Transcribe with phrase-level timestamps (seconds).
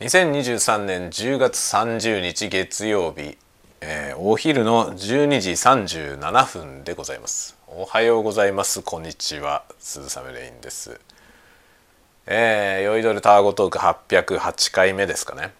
[0.00, 3.36] 2023年10月30日月曜日、
[3.80, 7.58] えー、お昼の12時37分でございます。
[7.66, 8.82] おはようございます。
[8.82, 9.64] こんにちは。
[9.80, 11.00] 鈴雨レインです。
[12.28, 15.52] えー、酔いどるタワゴトーク808回目ですかね。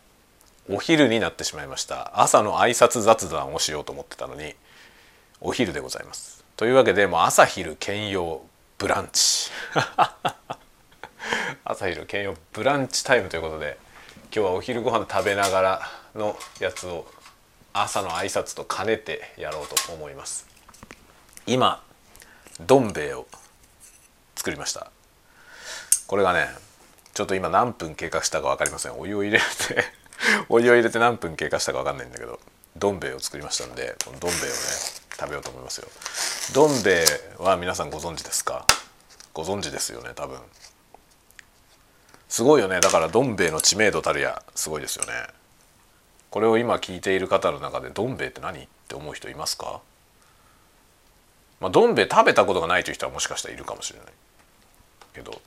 [0.71, 2.13] お昼になってしまいました。
[2.23, 4.55] 朝の挨拶雑談をしようと思ってたのに
[5.41, 6.45] お昼でございます。
[6.57, 8.43] というわけでもう朝昼兼用
[8.79, 9.51] ブランチ。
[11.65, 13.88] 朝昼兼用ブランチタイムということで
[14.31, 15.81] 今日はお昼ご飯食べながら
[16.15, 17.07] のやつを
[17.73, 20.47] 朝の挨拶と兼ねてやろうと思います。
[21.47, 21.83] 今
[22.61, 23.27] どん兵衛を
[24.37, 24.91] 作りました。
[26.07, 26.49] これがね
[27.15, 28.99] ちょっと今何分経過したか分かりません。
[28.99, 29.45] お湯を入れて
[30.49, 32.39] お湯を入れて何分経過したか分かんないんだけど
[32.77, 34.57] どん兵衛を作りましたんでこのどん兵衛をね
[35.19, 35.89] 食べようと思いますよ。
[36.53, 37.05] どん兵衛
[37.39, 38.67] は皆さんご存知ですか？
[39.33, 40.39] ご存知ですよね多分。
[42.29, 42.81] すごいよね。
[42.81, 45.13] だからどん兵衛の知名度たるやすごいですよね。
[46.31, 49.81] これを今聞いている方の中でどん兵衛って何って思う人いますか？
[51.61, 54.09] まあどん兵衛食べたことがないという人はもしかしたらいるかもしれない。
[55.15, 55.41] けど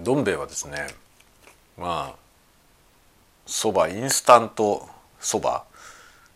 [0.00, 0.86] どん兵衛はですね
[1.78, 2.16] まあ
[3.46, 4.88] そばインスタント
[5.20, 5.64] そば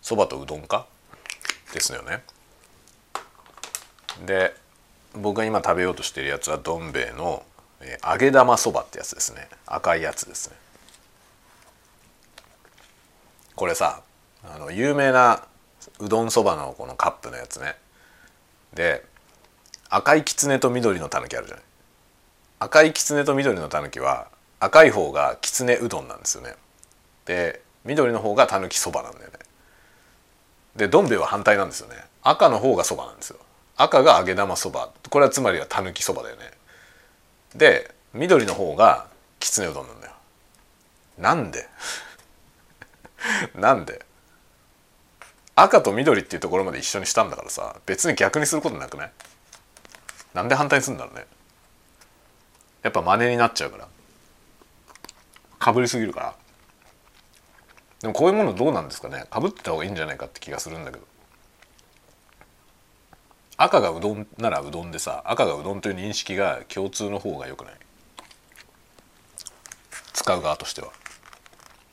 [0.02, 0.86] そばとうどんか？
[1.72, 2.22] ですよね。
[4.26, 4.54] で
[5.14, 7.42] 僕が今食べようとしてるやつはどん兵衛の
[7.80, 9.48] えー、揚げ玉そばってやつですね。
[9.66, 10.56] 赤いやつですね。
[13.54, 14.02] これさ
[14.44, 15.44] あの有名な
[15.98, 17.76] うどんそばのこのカップのやつね。
[18.74, 19.04] で
[19.90, 21.64] 赤いきつねと緑のたぬきあるじゃない。
[22.60, 24.28] 赤いきつねと緑のたぬきは
[24.60, 26.54] 赤い方がきつねうどんなんですよね。
[27.24, 29.38] で緑の方がたぬきそばなんだよね。
[30.76, 31.96] でどん兵衛は反対なんですよね。
[32.22, 33.38] 赤の方がそばなんですよ。
[33.76, 34.90] 赤が揚げ玉そば。
[35.08, 36.50] これはつまりはたぬきそばだよね。
[37.54, 39.06] で緑の方が
[39.40, 40.12] きつねうどんなんだよ。
[41.18, 41.68] なんで？
[43.54, 44.04] なんで？
[45.54, 49.12] 赤と緑っていうところまで一緒にしたんだからさ別に逆にすることなくない？
[50.34, 51.26] なんで反対にするんだろうね。
[52.82, 53.88] やっぱ真似になっちゃうから。
[55.58, 56.34] かぶりすぎるから。
[58.00, 59.24] でもこういうものどうなんですかね？
[59.30, 61.04] かぶってた方がいいんじゃないかって気がするんだけど。
[63.58, 67.74] 赤がうどんならうどんでさ赤がうどんという認識が共通の方がよくない？
[70.12, 70.88] 使う側としては。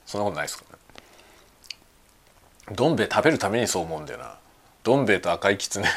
[0.05, 0.65] そんなことないですか
[2.69, 2.75] ね。
[2.75, 4.35] どん兵衛食べるためにそう思うんだよな。
[4.83, 5.87] どん兵衛と赤いきつね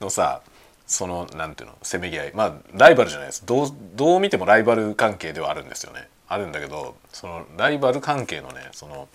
[0.00, 0.42] のさ
[0.86, 2.32] そのなんていうのせめぎ合い。
[2.32, 3.44] まあライバルじゃないです。
[3.44, 6.08] どうどう見てもライバル関係ではあるんですよね。
[6.28, 9.08] あるんだけどそのライバル関係のねその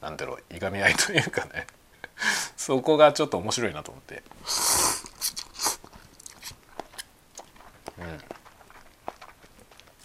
[0.00, 1.66] なんていうのいがみ合いというかね。
[2.56, 4.22] そこがちょっと面白いなと思って。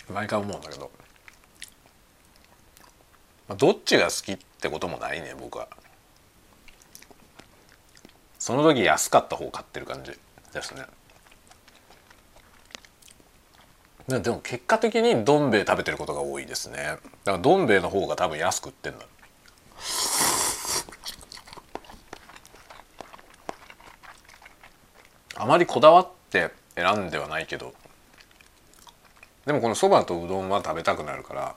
[0.09, 0.15] うん。
[0.15, 0.91] 毎回思うんだけど、
[3.47, 5.67] まあ、どっちが好きってこともないね僕は。
[8.39, 10.19] その時安かった方を買ってる感じ。
[10.51, 10.83] ですね。
[14.07, 16.77] でも結果的にどん兵衛食べてることが多いですね。
[16.77, 17.01] だか
[17.33, 19.05] らどん兵衛の方が多分安く売ってんだ。
[25.51, 27.73] まりこだわって選んではないけど
[29.45, 31.55] でもこのそばとうどんは食べたくなるから、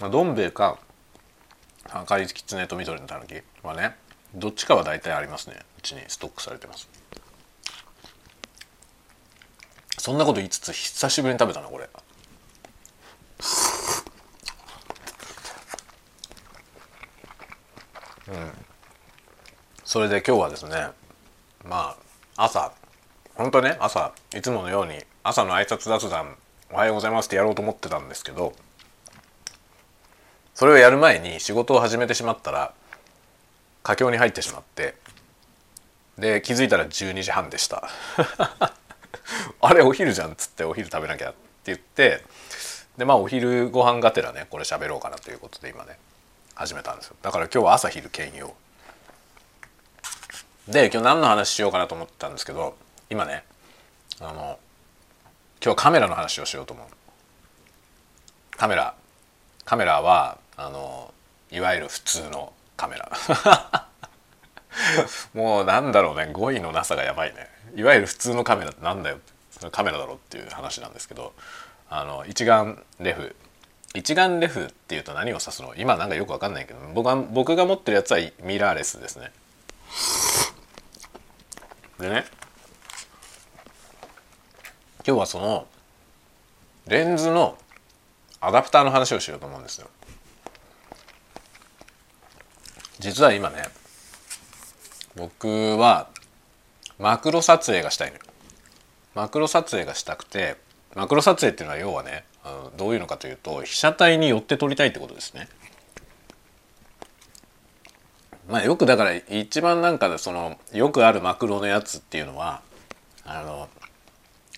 [0.00, 0.78] まあ、どん兵衛か
[1.88, 3.94] 赤いきつねと緑のたぬきはね
[4.34, 5.56] どっちかは大体ありますね。
[5.78, 6.88] うちにストックされてます。
[9.98, 11.88] そんなこと言いつつ久しぶりに食べたなこれ。
[18.28, 18.52] うん。
[19.84, 20.99] それで今日はですね
[21.64, 21.96] ま
[22.36, 22.72] あ朝。
[23.40, 26.36] 本当ね朝いつものように朝の挨拶雑談
[26.70, 28.52] おはようございますってやろうと思ってたんですけど
[30.54, 32.74] それをやる前に仕事を始めてしまったら
[33.82, 34.94] 佳境に入ってしまって
[36.18, 37.88] で気づいたら12時半でした。
[39.62, 42.22] あれお昼じゃんっつってお昼食べなきゃって言って
[42.98, 45.98] でまあお昼ご飯がてらねこれ喋ろうかなということで今ね
[46.54, 47.16] 始めたんですよ。
[47.22, 48.54] だから今日は朝昼兼用。
[50.68, 52.76] で今日何の話しようかなと思ったんですけど
[53.08, 53.44] 今ね
[54.20, 54.58] あの
[55.64, 56.86] 今日カメラの話をしようと思う。
[58.56, 58.94] カメラ
[59.64, 61.12] カメラはあの
[61.50, 63.10] いわゆる普通のカメラ。
[65.34, 67.48] もうなんだろうね語彙のなさがやばいね。
[67.76, 69.18] いわゆる普通のカメラってなんだよ
[69.50, 71.34] そのカメラだろっていう話なんですけど
[71.88, 73.34] あの一眼レフ。
[73.92, 75.74] 一眼レフっていうと何を指すの？
[75.76, 79.32] 今なんかよくわかんないけど僕が僕が持ってるやつはミラーレスですね。
[82.00, 82.24] でね。
[85.06, 85.66] 今日はその
[86.86, 87.56] レンズの
[88.40, 89.88] アダプターの話をしようと思うんですよ。
[92.98, 93.62] 実は今ね
[95.16, 96.08] 僕は
[96.98, 98.22] マクロ撮影がしたいのよ。
[99.14, 100.56] マクロ撮影がしたくて
[100.94, 105.48] マクロ撮影っていうのは要はねあのどういうのかというと被写体に寄って撮りたいってことですね。
[108.50, 112.62] まあよくだから一番なんかそのよくあるマクロのやつっていうのは
[113.24, 113.68] あの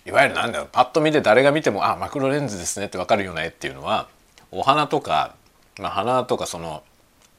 [0.05, 4.09] いわゆるなんだろうパッと見て誰が見てもあマクロレンズですねって分かるような絵っていうのは
[4.51, 5.35] お花とか、
[5.79, 6.83] まあ、花とかその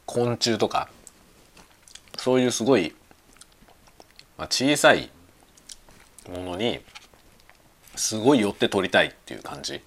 [0.05, 0.89] 昆虫とか
[2.17, 2.95] そういうすごい、
[4.37, 5.09] まあ、小さい
[6.29, 6.79] ものに
[7.95, 9.81] すごい寄って撮りたいっていう感じ。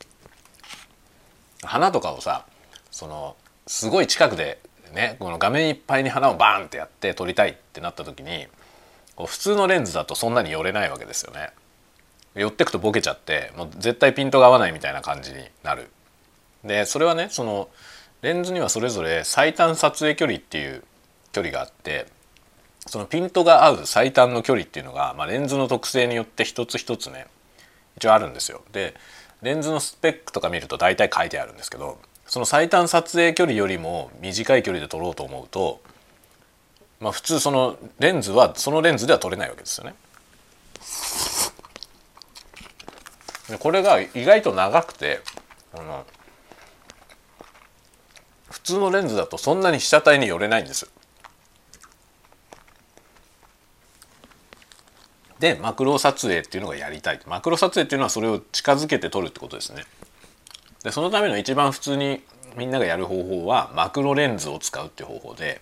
[1.65, 2.47] 花とかをさ
[2.91, 3.37] その
[3.67, 4.61] すごい近くで
[4.93, 8.47] ねこの画面いっぱいに花をバーンってやって撮りたいってなった時に
[9.17, 11.51] こう普通のレンズだとそんなに寄れないわけですよね。
[12.35, 15.91] 寄ってくとボケちゃってもう絶対ピントが合わないみたいな感じになる。
[16.65, 17.69] でそれはねその
[18.23, 20.85] レンズにはそれぞれ最短撮影距離っていう
[21.33, 22.07] 距離があって
[22.87, 27.27] そのピントが合う最短の距離っていうのが、まあ、レンズの特性によって一つ一つね
[27.97, 28.63] 一応あるんですよ。
[28.73, 28.95] で
[29.43, 31.99] レンズのスペックとか見ると大体書いてあるんですけど
[32.29, 35.81] その最短撮影距離よりも短い距離で撮ろうと思うと
[37.01, 39.95] まあ普通そのレンズはそのレンズでは撮れないわけですよね。
[43.61, 45.21] これが意外と長くて
[45.73, 46.05] あの
[48.51, 50.91] 普通のレンズだとそんなに被写体に寄れないんです。
[55.39, 59.85] でマクロ撮影っていうのがやりたいマクロ撮影っていうのはそれを近づけて撮るってことですね。
[60.83, 62.23] でそのための一番普通に
[62.57, 65.61] みんながやる方法はマクロレンズを使うっていう方法で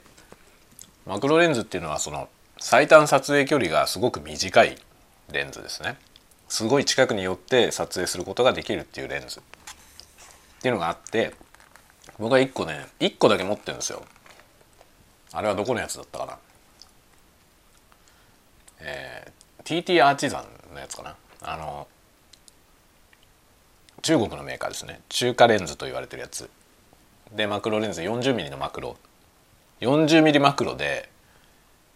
[1.06, 2.28] マクロレンズっていうのはその
[2.58, 4.76] 最短撮影距離がすごく短い
[5.30, 5.98] レンズですね。
[6.48, 9.40] すごい近くに寄って撮影することができるっていうレンズ。
[9.40, 9.42] っ
[10.62, 11.34] ていうのがあって
[12.18, 14.02] 僕は1個ね1個だけ持ってるんですよ。
[15.32, 16.38] あれはどこのやつだったかな。
[18.80, 21.16] えー、TT アーチザンのやつかな。
[21.42, 21.86] あの
[24.06, 25.00] 中国のメーカーですね。
[25.08, 26.48] 中華レンズと言われてるやつ。
[27.32, 28.96] でマクロレンズ 40mm のマクロ。
[29.80, 31.10] 40mm マクロで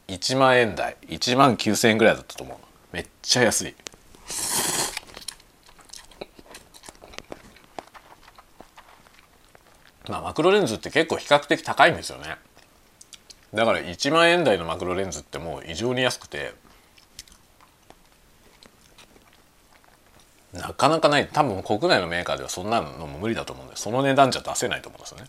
[0.08, 0.96] 1万円台。
[1.06, 2.58] 1万9,000円ぐらいだったと思う。
[2.92, 3.76] めっちゃ安い。
[10.08, 12.38] まあマクロレンズって結構比較的高いんですよね。
[13.54, 16.54] だから1万円台のマクロレンズってもう異常に安くて
[20.52, 25.26] なかなかない多分国内のメーカーではそんなのも無理だと思うんでその値段じゃ出せないと思うんですよね。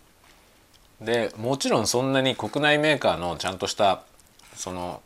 [1.01, 4.03] でもちろんそんなに国内メーカーのちゃんとした
[4.55, 5.01] その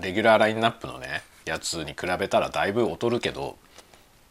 [0.00, 3.56] レギュラーラインナップのねやつに比べたらだいぶ劣るけど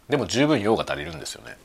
[0.09, 1.57] でも十分用が足りるんですよね。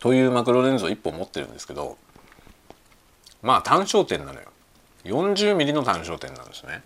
[0.00, 1.96] というマクロレンズを1本持ってるんですけど
[3.40, 4.48] まあ単焦点なのよ
[5.04, 6.82] 40mm の単焦点なんですね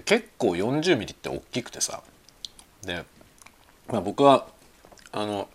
[0.00, 2.02] 結構 40mm って大きくてさ
[2.82, 3.04] で、
[3.88, 4.46] まあ、僕は
[5.12, 5.48] あの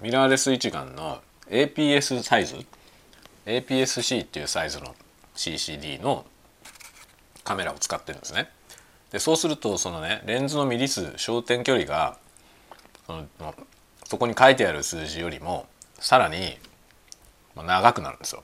[0.00, 2.56] ミラーレス一眼の APS サイズ
[3.46, 4.94] APS-C っていうサイズの
[5.36, 6.24] CCD の
[7.44, 8.50] カメラを使ってるんですね。
[9.10, 12.16] でそうするとそのねレンズのミリ数焦点距離が
[13.06, 13.54] その
[14.04, 15.66] そこに書いてある数字よりも
[15.98, 16.56] さらに
[17.56, 18.42] 長くなるんですよ。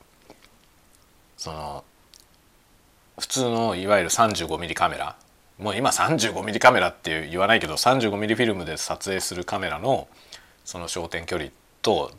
[1.37, 1.85] その
[3.19, 5.17] 普通のいわゆる 35mm カメラ。
[5.59, 10.07] もう今 35mm カメラって言わないけど 35mm フィルムで撮影するカメラの
[10.65, 11.51] その焦点距離
[11.83, 12.13] と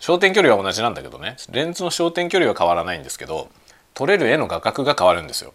[0.00, 1.36] 焦点距離は同じなんだけどね。
[1.50, 3.50] レンズの焦点距離は変わらないんですけど
[3.94, 5.52] 撮れる絵の画角が変わるんですよ。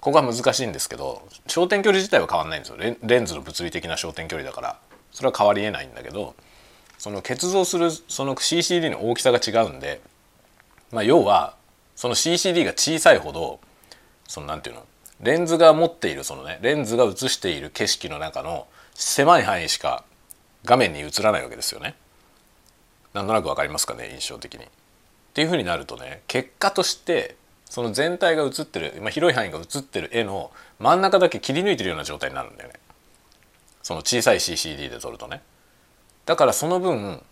[0.00, 2.76] ここは難しいんですけど焦点距離自体は変わんないんですよ。
[2.78, 4.78] レンズの物理的な焦点距離だから。
[5.12, 6.34] それは変わりえないんだけど
[6.98, 10.00] その結像するその CCD の大きさが違うんで、
[10.90, 11.54] まあ、要は
[11.96, 13.60] その CCD が小さいほど
[14.28, 14.86] そのなんていうの
[15.20, 20.04] レンズが持っているそのねレンズが映している景色の中の狭い範囲しか
[20.64, 21.94] 画面に映らないわけですよね。
[23.14, 24.64] なんとなくわかりますかね印象的に。
[24.64, 24.68] っ
[25.34, 27.36] ていうふうになるとね結果として
[27.72, 32.74] その全体が映ってる、まあ、広い範囲が映ってる絵の真ん中だけ切り抜いてるような状態になるんだよね
[33.82, 35.40] その小さい CCD で撮るとね
[36.26, 37.22] だからその分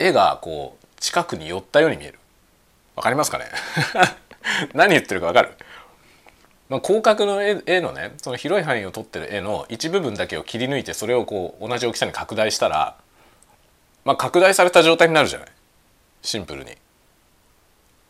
[0.00, 2.18] 絵がこう近くに寄ったように見える
[2.96, 3.46] わかりますかね？
[4.74, 5.54] 何言ってるかわかる、
[6.68, 12.96] まあ、広角の絵のねその広い範囲を撮ってる絵の一部分だけを切り抜いてそれをこう同じ大きさに拡大したら
[14.04, 15.48] まあ拡大された状態になるじゃない？
[16.22, 16.76] シンプルに。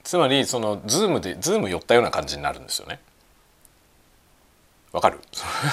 [0.03, 3.00] つまりそのズームでズーム寄ったような感じになるんですよね。
[4.93, 5.19] わかる？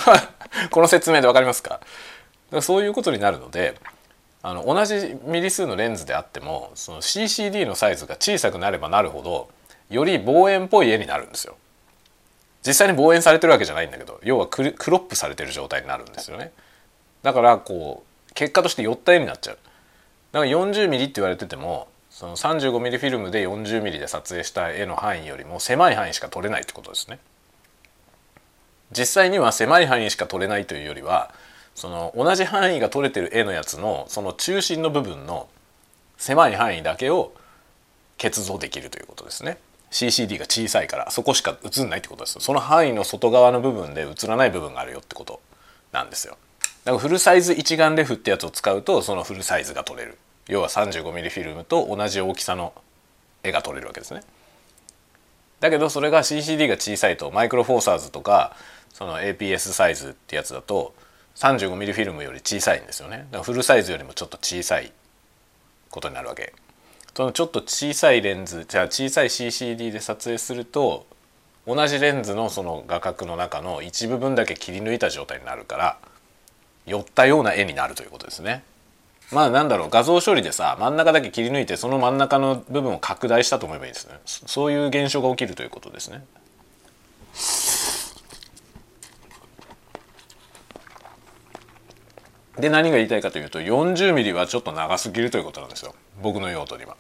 [0.72, 1.82] この説明でわかりますか？
[2.62, 3.75] そういうことになるので
[4.43, 9.50] あの同じミリ数のレンズであってもその CCD のサイズが小さくなればなるほど
[9.89, 11.55] より望遠っぽい絵になるんですよ。
[12.65, 16.51] 実際に望遠されてるわけじゃないんだけど要はクロップされてる状態になるんですよね。
[17.24, 19.57] だからこう結果として寄った絵になっちゃう。
[20.31, 27.19] だから 40mm って言われててもその 35mm フィルムで 40mm で撮影した絵の範囲よりも狭い範囲しか撮れないってことですね。
[28.91, 31.33] 実際には狭い範囲しか撮れないというよりは
[31.75, 35.48] その同じ範囲が取れてる絵のやつのその中心の部分の
[36.18, 37.34] 狭い範囲だけを
[38.18, 39.58] 結像できるということですね。
[39.92, 45.42] CCD が小さいからそこしか映んないってことですその範囲の外側の部分で映らない部分があるよってこと
[45.92, 46.38] なんですよ。
[46.86, 50.18] だからフルサイズ一眼レフってやつを使うとそのフルサイズが撮れる。
[50.48, 52.74] 要は 35mm フィルムと同じ大きさの
[53.44, 54.22] 絵が撮れるわけですね。
[55.60, 58.56] だけどそれが CCD が小さいとマイクロフォーサーズとか
[58.94, 60.94] その APS サイズってやつだと
[61.41, 64.91] 35mm フィルムより小さいんですよねだからフルサイズよりもちょっと小さい
[65.89, 66.53] ことになるわけ
[67.15, 71.07] そのちょっと小さいレンズじゃあ小さい CCD で撮影すると
[71.65, 75.98] 同じレンズのその画角の中の一部分だけ切り抜いた状態になるから
[76.86, 78.63] 寄ったような絵になるということですね。
[79.31, 86.24] まあなんだろう画像処理でさ真ん中だけ切り抜いてその真ん中の部分を拡大したと思えばいいですねそういう現象が起きるということですね。
[92.58, 96.98] で何が言いたいかというと 40mm はちょっと長すぎるということなんですよ僕の用途には。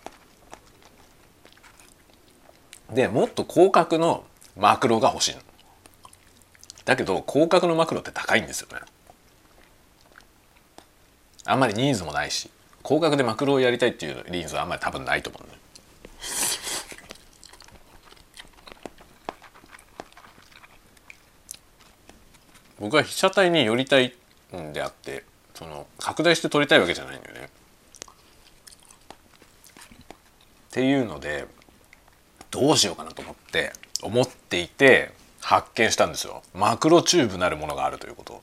[2.91, 4.23] でもっと広角の
[4.57, 5.35] マクロが欲しい。
[6.83, 8.79] だけど広角のマクロって高いんですよね。
[11.45, 12.49] あんまりニーズもないし
[12.83, 15.57] 広角でマクロをやりたいっていうニーズはあんまり多分ないと思うね。
[22.79, 24.15] 僕は被写体に寄りたい
[24.55, 25.23] んであって
[25.61, 27.49] その拡大して撮りたいわけじゃないんだよね。
[30.71, 31.45] っていうので
[32.49, 38.41] どうしようかなと思って思っていて発見したんですよマクロチューブなるものがあるということ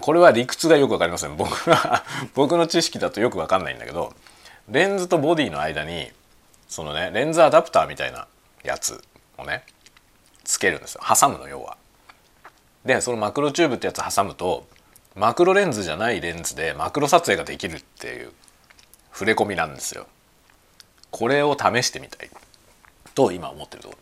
[0.00, 2.04] これは理屈がよくわかりません僕は
[2.34, 4.12] 僕の知識だとよくわかんないんだけど
[4.68, 6.10] レンズとボディの間に
[6.68, 8.26] そのねレンズアダプターみたいな
[8.64, 9.02] やつ
[9.38, 9.62] をね
[10.42, 11.76] つけるんですよ挟むの要は。
[12.84, 14.66] でそのマクロチューブってやつ挟むと
[15.20, 18.32] マクロレンズじゃないレンズでマクロ撮影ができるっていう
[19.12, 20.06] 触れ込みなんですよ。
[21.10, 22.30] これを試してみたい
[23.14, 24.00] と今思ってるところ。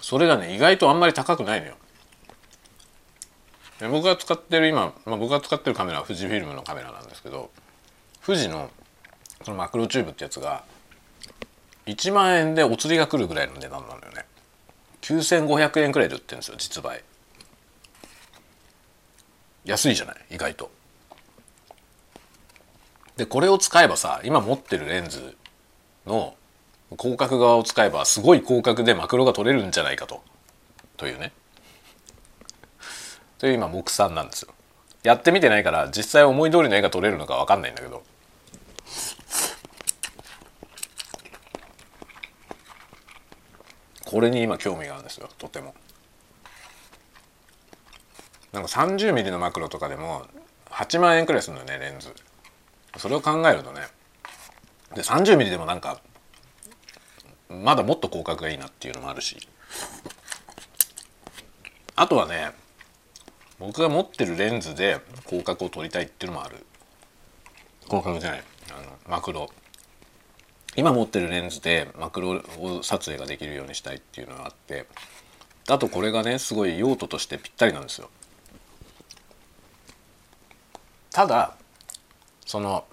[0.00, 1.74] それがね意外とあんまり高くないのよ。
[3.90, 7.50] 僕が使ってる今、まあ、僕が使ってるカメラは富士フィルムのカメラなんですけど
[8.24, 8.70] 富士の
[9.42, 10.62] そのマクロチューブってやつが
[11.86, 14.29] 1万円でお釣りが来るぐらいの値段なのよね。
[15.02, 17.02] 9500円くらいで売ってるんですよ実売。
[19.64, 20.70] 安いじゃない意外と。
[23.16, 25.36] でこれを使えばさ今持ってるレンズ
[26.06, 26.34] の
[26.98, 30.22] 広角側を使えばすごい広角でマクロが撮れるんじゃないかと。
[30.96, 31.32] というね。
[33.38, 34.52] という今目算なんですよ。
[35.02, 38.02] やってみてないから実際思い通りの絵が撮れるのか分かんないんだけど。
[44.10, 45.74] これに今興味があるんですよとても。
[48.52, 50.26] なんか 30mm のマクロとかでも
[50.70, 52.12] 8万円くらいするのよねレンズ。
[52.96, 53.82] それを考えるとね。
[54.96, 56.00] で 30mm でもなんか
[57.48, 59.48] まだもっと広角がいいなっていうのもあるし。
[61.94, 62.50] あとはね
[63.60, 66.66] 僕が持ってるレンズで広角を撮りたいっていうのもある。
[67.84, 68.42] 広角じゃない？
[68.72, 69.48] あのマクロ。
[70.80, 72.40] 今持ってるレンズでマクロ
[72.82, 74.86] 撮影ができるようにしたいっていうのがあって
[75.68, 78.08] あとこれがねすごい用途としてぴったりなんですよ。
[81.12, 81.54] ただ
[82.46, 82.86] その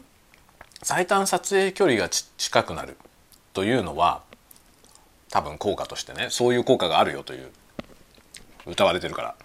[0.84, 2.98] 最短撮影距離が近くなる
[3.54, 4.22] というのは
[5.30, 7.52] 多分効果としてねそういう効果があるよという
[8.66, 9.36] 歌われてるから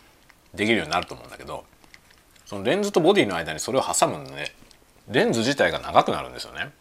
[0.52, 1.64] できるようになると思うんだけど
[2.44, 4.52] そのレンズとボディの間にそれを挟むのね
[5.08, 6.72] レンズ自体が長くなるんですよね。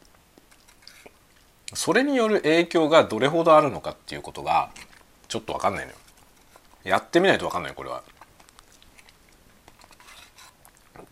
[1.74, 4.72] それによる影響がどれほどあるのかっていうことが
[5.28, 5.98] ちょっと分かんないのよ。
[6.84, 8.04] やってみないと分かんないこれは。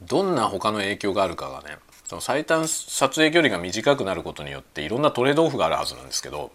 [0.02, 6.52] どんな他の影響があるかがねその最短撮影距離が短くなることによっていろんなトレードオフがあるはずなんですけど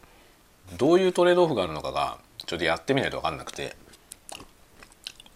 [0.79, 3.77] どういうトレードオフがあるのかがちょっとやってみないと分かんなくて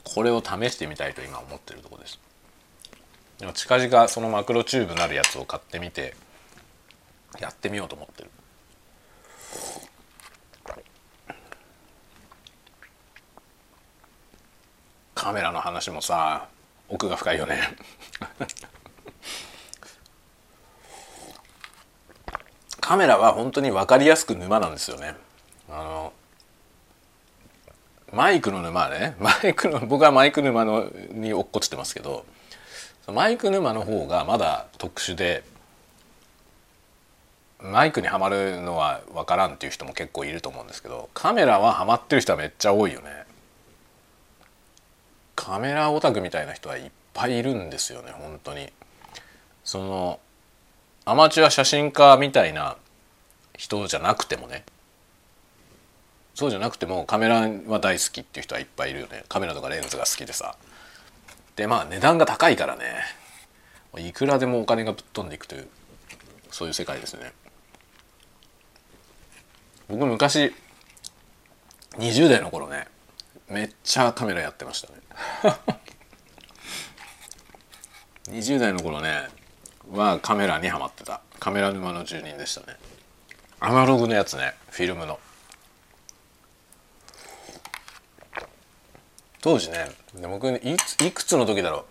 [0.05, 2.19] これを試してみたいと今思ってるとこです。
[3.55, 6.17] 近々そのマクロチューブなるやつを買ってみて
[7.39, 8.31] やってみようと思ってる。
[15.15, 16.49] カメラの話もさ
[16.89, 17.61] 奥が深いよね。
[22.81, 25.15] カメラは本当に分かりやすく沼なんですよね。
[25.69, 26.13] あの
[28.13, 29.17] マイクの沼ね。
[29.19, 32.25] マイクの僕はマイク沼のに落っこちてますけど
[33.07, 35.45] マイク沼の方がまだ特殊で
[37.61, 43.27] マイクにはまるのは分からんっていう人も結構いると思うんですけどカメラはハマってる人はめっちゃ多いよね。
[45.35, 48.71] カメラオタクみたいな人はいっぱいいるんですよね本当に。
[49.65, 50.21] その
[51.05, 52.77] アマチュア写真家みたいな
[53.57, 54.65] 人じゃなくてもね。
[56.35, 59.25] そうじゃなくてもカメラは大好きっていう人はいっぱいいるよね。
[59.29, 60.55] カメラとかレンズが好きでさ。
[61.57, 62.85] でまあ値段が高いからね。
[63.97, 65.69] いくらでもお金がぶっ飛んでいくという
[66.53, 67.33] そういう世界ですね。
[69.89, 70.55] 僕昔
[71.93, 72.87] 20代の頃ね
[73.49, 74.99] めっちゃカメラやってましたね。
[78.29, 79.29] 20代の頃ね
[79.91, 81.23] はカメラにはまってた。
[81.41, 82.77] カメラ沼の住人でしたね。
[83.61, 85.19] アナログのやつねフィルムの。
[89.41, 91.87] 当時ね僕いついくつの時だろ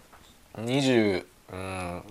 [0.55, 0.61] う。
[0.61, 2.03] 20うん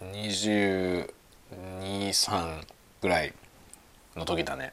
[0.00, 2.62] 223
[3.02, 3.34] ぐらい
[4.16, 4.72] の時だね。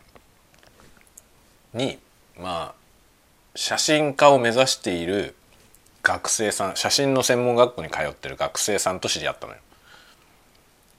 [1.75, 2.00] に
[2.39, 2.75] まあ
[3.55, 5.36] 写真家を目指している
[6.01, 9.60] 学生さん写真の専門学校に通ってる学生さんと知り合ったのよ。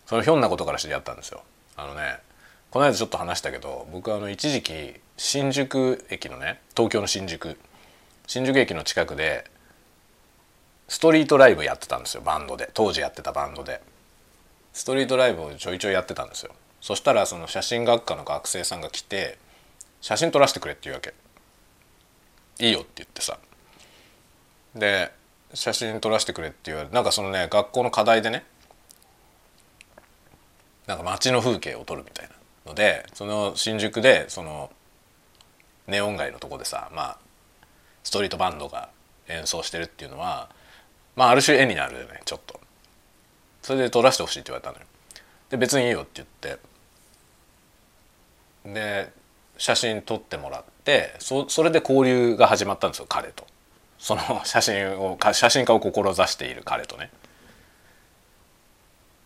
[0.06, 1.42] そのひょんなことから知り合ったんですよ。
[1.76, 2.18] あのね
[2.70, 7.58] この間ちょっと話したけど僕あの一時期新宿駅のね東京の新宿
[8.26, 9.50] 新宿駅の近くで
[10.88, 12.70] ストリートライブやってたんですよバンドで。
[12.74, 13.80] 当時やってたバンドで。
[14.72, 16.52] ストリートライブをちょいちょいやってたんですよ。
[16.80, 19.38] そしたらその写真学科の学生さんが来て
[20.06, 21.14] 写真撮らせてくれって言うわけ。
[22.60, 23.40] いいよって言ってさ。
[24.72, 25.12] で
[25.52, 28.44] 写真撮らせてくれって言われてなんかそのね学校の課題でね
[30.86, 34.70] なんか街の風景を撮るみたいなのでその新宿でその
[35.88, 37.18] ネオン街のとこでさまあ
[38.04, 38.90] ストリートバンドが
[39.26, 40.48] 演奏してるっていうのは
[41.16, 42.60] まあある種絵になるよねちょっと。
[43.60, 44.84] それで撮らせてほしいって言われたのよ。
[45.50, 46.60] で別にいいよって言って。
[48.72, 49.10] で
[49.58, 53.46] 写真撮ってもらってそそれで交流が始まったんですよ彼と。
[53.98, 57.10] その 写真を写真家を志している彼とね。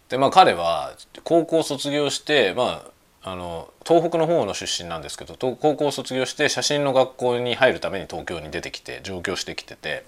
[0.08, 2.84] でまあ彼は高校卒業してま
[3.22, 10.04] ああの東北の方の出身なんですけど高校卒業して写真の学校に入るために東京に出てきて上京してきてて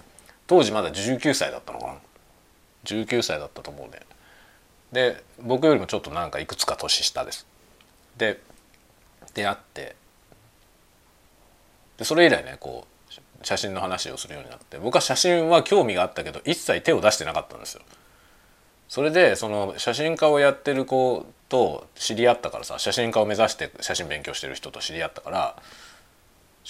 [0.47, 1.93] 当時まだ19歳だったのかな。
[2.85, 4.01] 19歳だったと思うね。
[4.91, 7.45] で僕よりもちょっとなんかいくつか年下です。
[8.17, 8.39] で
[9.33, 9.95] 出会って
[11.97, 12.93] でそれ以来ねこう
[13.43, 14.77] 写真の話をするようになって。
[14.77, 17.81] 僕は写真は興味があったけど一切手を出してなかったんですよ。
[18.87, 25.55] それでその写真家をやってる子と知り合ったからさ写真家を目指して写真勉強してる人と知り合ったから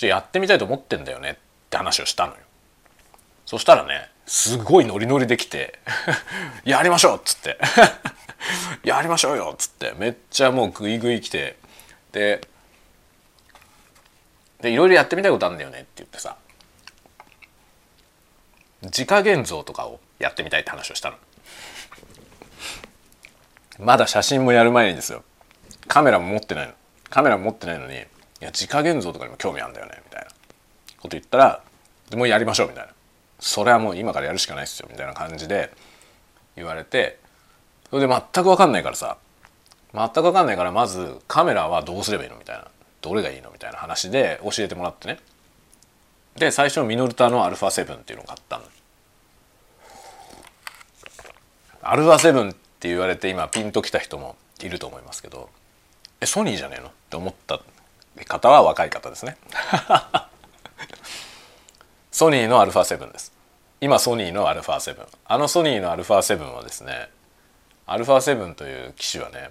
[0.02, 1.36] やってみたいと思ってんだよねっ
[1.70, 2.40] て話をしたのよ。
[3.46, 5.80] そしたらねすごいノリノリできて
[6.66, 7.58] やりましょうっつって。
[8.84, 9.94] やりましょうよっつって。
[9.98, 11.58] めっちゃもうグイグイ来て。
[12.12, 12.48] で
[14.64, 16.38] でいろいろやってみたいことあるんだよねって言ってさ。
[18.84, 21.18] 自家現像とかをやってみたいって話をしたの。
[23.78, 25.24] まだ写真もやる前にですよ。
[25.90, 26.74] カメラも持ってないの。
[27.10, 27.98] カメラも持ってないのにい
[28.40, 30.28] や自家現像とかにも興味あるんだよねみたいな。
[30.30, 30.34] こ
[31.04, 31.62] と言ったら
[32.10, 32.94] でもやりましょうみたいな。
[33.42, 35.74] それはもう今からやるしかないっすよみたいな感じで
[36.56, 37.20] 言われて
[37.90, 39.18] それで全く分かんないからさ。
[39.94, 42.68] 全く分かんないからまずカメラはどうすればいいのみたいな。
[43.03, 45.19] どれがいいのみたいな話で教えてもらってね
[46.37, 48.65] で最初ミノルタの α7 っていうのを買ったの
[51.83, 55.49] α7 って言われて今ピンときた人もいると思いますけど
[56.21, 57.61] えソニーじゃねえのって思った
[58.27, 59.37] 方は若い方ですね
[62.11, 63.33] ソニーの α7 です
[63.81, 67.11] 今ソニーの α7 あのソニーの α7 はですね
[67.87, 69.51] α7 という機種はね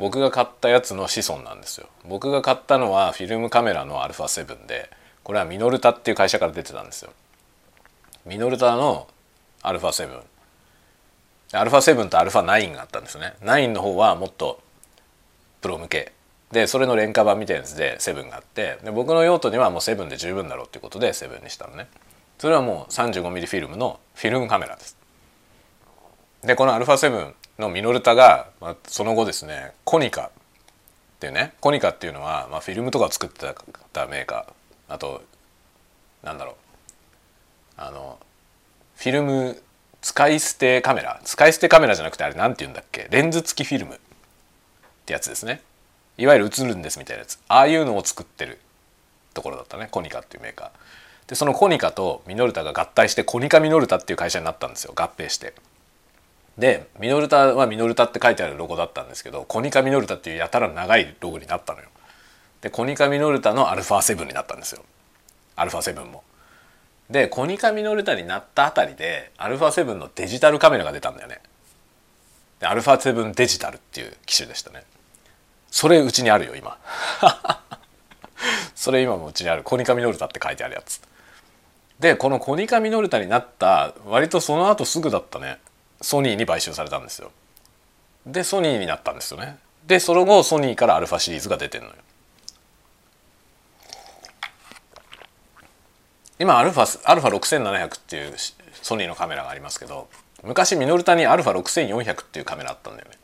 [0.00, 4.90] 僕が買ったやつの子孫なんですよ僕が買ったのはフィルムカメラの α7 で
[5.22, 7.12] これはミノルタっていう会社から出てたんですよ
[8.26, 9.08] ミノルタの
[9.62, 10.20] α7
[11.52, 14.60] α7 と α9 があったんですね9の方はもっと
[15.62, 16.12] プロ向け
[16.52, 21.88] でそれの廉価版みたいなやつで7があってで僕の用途にはもう7で十分だろうっていうことで7にしたのね
[22.38, 24.96] それはもう 35mm フィルムのフィルムカメラです
[26.43, 30.29] でこの α7 のミノルタが、まあ、その後ですねコニカっ
[31.19, 33.45] ていうねコニカっていうのは、まあ、フィルムとかを作って
[33.93, 34.93] たメーカー。
[34.93, 35.21] あと
[36.23, 36.55] なんだろう。
[37.77, 38.19] あの
[38.95, 39.61] フィルム
[40.01, 41.21] 使い捨てカメラ。
[41.23, 43.07] 使い捨てカメラじゃなくてあれ何て言うんだっけ？
[43.11, 43.97] レンズ付きフィルムっ
[45.05, 45.61] てやつですね。
[46.17, 47.39] いわゆる映るんですみたいなやつ。
[47.47, 48.59] ああいうのを作ってる
[49.33, 50.69] ところだったねコニカっていうメーカー。
[51.29, 54.93] でそのコニカとミノルタが合体してコニカミノルタっていう会社になったんですよ。
[54.95, 55.53] 合併して。
[56.61, 61.87] でミノルタはミノルタって書いてあるロゴだったんですけどコニカミノルタっていうやたら長いロゴになったのよ。
[62.61, 64.83] でコニカミノルタのアルファ7になったんですよ。
[65.55, 66.23] アルファ7も。
[67.09, 71.41] でコニカミノルタになったあたりでアルファ7のデジタルカメラが出たんだよね。
[72.59, 74.83] でアルファ7デジタルっていう機種でしたね。
[75.71, 76.77] それうちにあるよ今。
[78.75, 81.01] それ今もうちにあるコニカミノルタって書いてあるやつ。
[81.99, 85.57] でこのコニカミノルタになった割とその後すぐだったね。
[86.01, 87.31] ソニーに買収されたんですよ。
[88.25, 89.57] でソニーになったんですよね。
[89.85, 91.95] でその後ソニーからアルファシリーズが出てるのよ。
[96.39, 98.33] 今アルファアルファ6700っていう
[98.81, 100.09] ソニーのカメラがありますけど
[100.43, 103.17] 昔ミノルタにアルファ6400っていうカメラあったんだよね。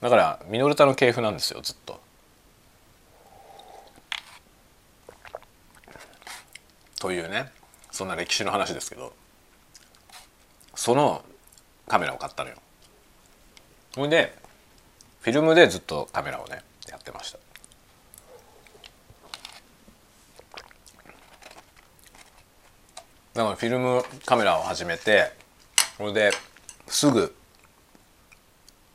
[0.00, 2.00] だからミノルタの系譜なんですよずっと。
[6.98, 7.52] というね
[7.92, 9.12] そんな歴史の話ですけど。
[10.76, 11.24] その
[11.86, 12.56] カメラを買ったのよ。
[13.92, 14.34] それで
[15.20, 17.38] フィルムでずっとカメラをねやってました。
[23.34, 25.32] だからフィルムカメラを始めて
[25.96, 26.32] それで
[26.86, 27.34] すぐ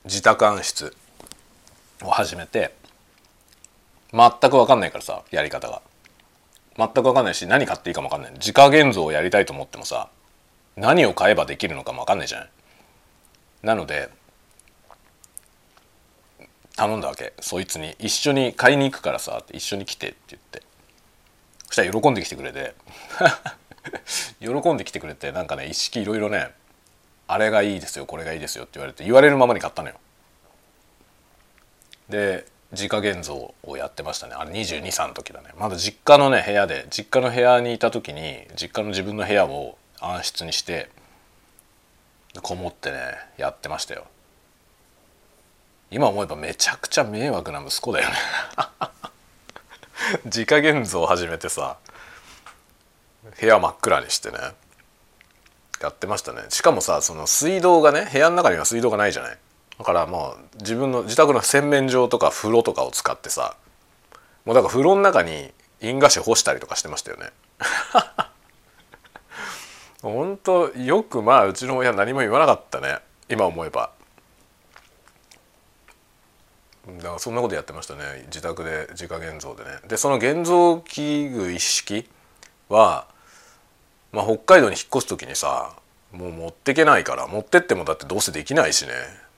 [0.05, 0.95] 自宅暗室
[2.03, 2.73] を始めて
[4.13, 5.81] 全く分かんないからさやり方が。
[6.77, 8.31] 全く分かんないし何買っていいかも分かんない。
[8.33, 10.07] 自家現像をやりたいと思ってもさ
[10.77, 12.49] 何を買えばできるのかも分かんないじゃない
[13.63, 14.09] なので
[16.75, 17.33] 頼んだわけ。
[17.41, 20.63] そいつに一緒に買いに行くからさ一緒に来てって言って。
[21.67, 22.73] そしたら喜んできてくれて
[24.39, 26.49] 喜んできてくれてなんかね一式いろいろね
[27.27, 29.95] あれがいいですよこれがいいですよって言われて言われるままに買ったのよ。
[32.07, 34.35] で自家現像をやってましたね。
[34.35, 35.49] あれ223の時だね。
[35.57, 40.89] まだ実家のね部屋で実家の部屋にいた時に実家の自分の部屋を暗室にして
[42.41, 42.97] こもってね
[43.37, 44.05] やってましたよ。
[45.91, 48.15] 今思えばめちゃくちゃ迷惑な息子だよね。
[50.25, 51.77] 自家現像を始めてさ
[53.39, 54.37] 部屋真っ暗にしてね
[55.81, 56.43] やってましたね。
[56.49, 59.37] しかもさその水道がね部屋の中には水道がないじゃない。
[59.77, 63.55] だからもう自分の自宅の洗面所とか風呂とかを使ってさ
[64.45, 67.29] もうだから風呂の中に印画紙干したりとかしてましたよね。
[70.01, 72.99] 本当よくまあうちの親何も言わなかったね。
[73.27, 73.91] 今思えば。
[76.97, 78.23] だからそんなことやってましたね。
[78.27, 79.69] 自宅で自家現像でね。
[79.87, 82.09] でその現像器具一式
[82.69, 83.07] は、
[84.11, 85.75] まあ、北海道に引っ越す時にさ
[86.11, 88.93] もう持ってけないから持ってってもだってどうせできないしね。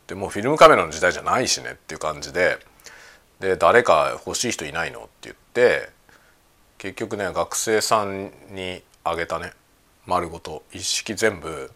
[0.07, 2.59] でもうフィルムカメラの時代じゃないしねっていう感じで。
[3.39, 5.89] で誰か欲しい人いないのって言って
[6.77, 9.53] 結局ね学生さんにあげたね。
[10.05, 11.71] 丸ごと一式全部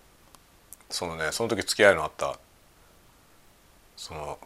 [0.90, 2.38] そのねその時付き合いのあった
[3.98, 4.38] その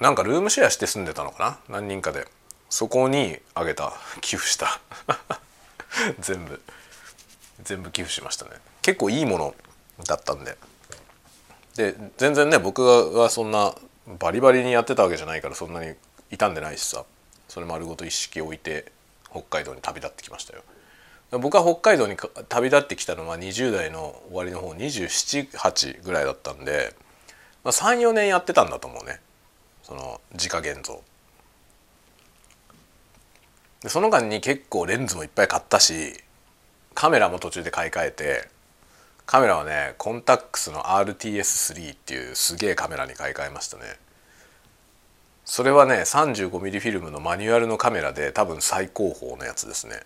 [0.00, 1.76] なんかルームシェアして住んでたのかな？
[1.80, 2.26] 何人かで。
[2.70, 3.92] そこにあげた。
[4.22, 4.80] 寄付した。
[6.20, 6.62] 全部。
[7.62, 8.52] 全部寄付しましたね。
[8.80, 9.54] 結構いいもの
[10.06, 10.56] だったんで。
[11.76, 13.74] で全然ね僕はそんな
[14.06, 15.94] バリバリにやってたわけじゃないからそんなに
[16.30, 17.04] 傷んでないしさ。
[17.48, 18.90] それ丸ごと一式置いて
[19.30, 20.62] 北海道に旅立ってきましたよ。
[21.38, 22.16] 僕は北海道に
[22.48, 26.94] 旅立ってきたのは20代の終わりの方278ぐらいだったんで、
[27.62, 29.20] まあ、34年やってたんだと思うね。
[29.82, 31.02] その自家現像。
[33.82, 36.12] でその間に結構レンズもいっぱい買ったし
[36.94, 38.48] カメラも途中で買い替えて
[39.24, 43.84] カメラはねコンタックスの RTS3 っていうすげえカメラに買い替えましたね。
[45.44, 50.02] それはね 35mm フィルムのマニュアルのカメラで多分最高峰のやつですね。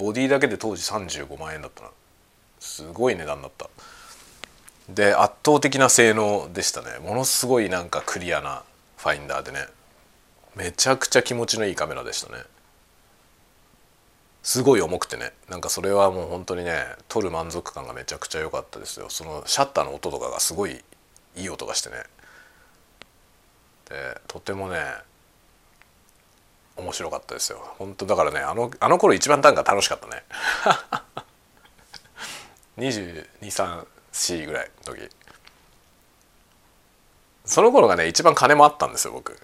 [0.00, 1.90] ボディだけで当時35万円だったな。
[2.58, 3.68] すごい値段だった。
[4.88, 6.98] で圧倒的な性能でしたね。
[7.00, 8.62] ものすごいなんかクリアな
[8.96, 9.66] ファインダーでね。
[10.56, 12.42] めちゃくちゃ気持ちのいいカメラでしたね。
[14.42, 15.34] すごい重くてね。
[15.50, 19.10] なんかそれはもう本当にね撮る満足感がめちゃくちゃ良かったですよ。
[19.10, 20.82] そのシャッターの音とかがすごい
[21.36, 21.96] いい音がしてね。
[23.90, 24.78] でとてもね
[26.80, 27.58] 面白かったですよ。
[27.78, 30.24] 本当だからねあのあの頃一番短歌楽しかったね。
[32.78, 35.08] 2234ぐらいの時。
[37.44, 39.36] その頃がね一番金もあったんですよ僕。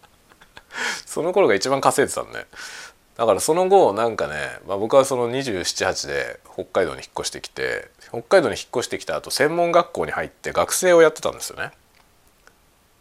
[1.06, 2.46] その頃が一番稼いでたんで。
[3.16, 11.72] だからその後なんかね、まあ、僕はその278で北海道に引っ越してきて北海道に引っ越してきた後専門学校に入って学生をやってたんですよね。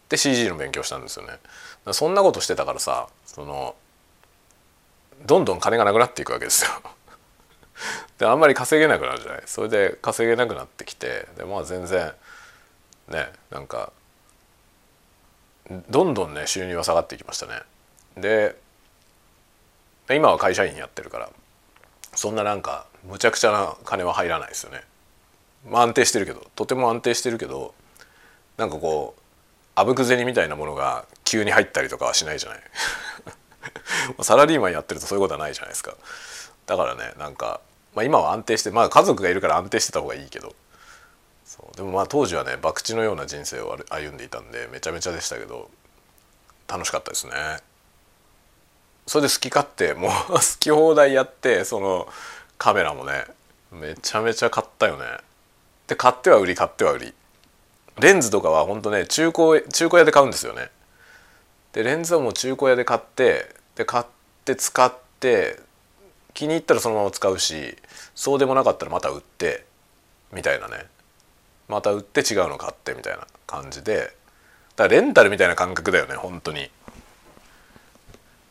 [0.09, 1.39] で CG の勉強したんですよね。
[1.93, 3.75] そんなことしてたからさその
[5.25, 6.71] どんどん金がなくなっていくわけですよ。
[8.17, 12.13] であんまり稼げなくなるじゃないそれで稼げなくなってきてでまあ全然
[13.07, 13.91] ねなんか
[15.89, 17.61] どんどんね収入は下がっていきましたね。
[18.17, 18.55] で
[20.09, 21.29] 今は会社員やってるから
[22.15, 24.83] そんななんかむちゃくちゃな金は入らないですよね。
[25.67, 27.73] まあ安定してるけどとても安定してるけど
[28.57, 29.21] なんかこう
[29.79, 32.59] あぶく銭みたいなものが急に入ったりとかはしないじゃない。
[34.21, 35.95] サラリーマンやってるとそういうことはないじゃないですか。
[36.65, 37.61] だからねなんか、
[37.95, 40.53] まあ、今は安定してまあ家族がいるから安定してた方がいいけど。
[41.45, 41.77] そう。
[41.77, 45.69] でもまあ当時はね博打のような人生を歩んでいたんでめちゃめちゃでしたけど
[46.67, 47.33] 楽しかったですね。
[49.07, 52.09] それで好き勝手もう好き放題やってその
[52.57, 53.25] カメラもね
[53.71, 55.05] めちゃめちゃ買ったよね。
[55.87, 57.13] で買っては売り買っては売り。
[57.99, 60.69] レンズとかは本当ね中古中古屋で買うんですよね。
[61.73, 64.05] でレンズはもう中古屋で買ってで買っ
[64.45, 65.59] て使って
[66.33, 67.77] 気に入ったらそのまま使うし
[68.15, 69.65] そうでもなかったらまた売って
[70.31, 70.85] みたいなね。
[71.67, 74.15] また売って違うの買ってみたいな感じで。
[74.75, 76.69] だからレンタルみたいな感覚だよね本当に。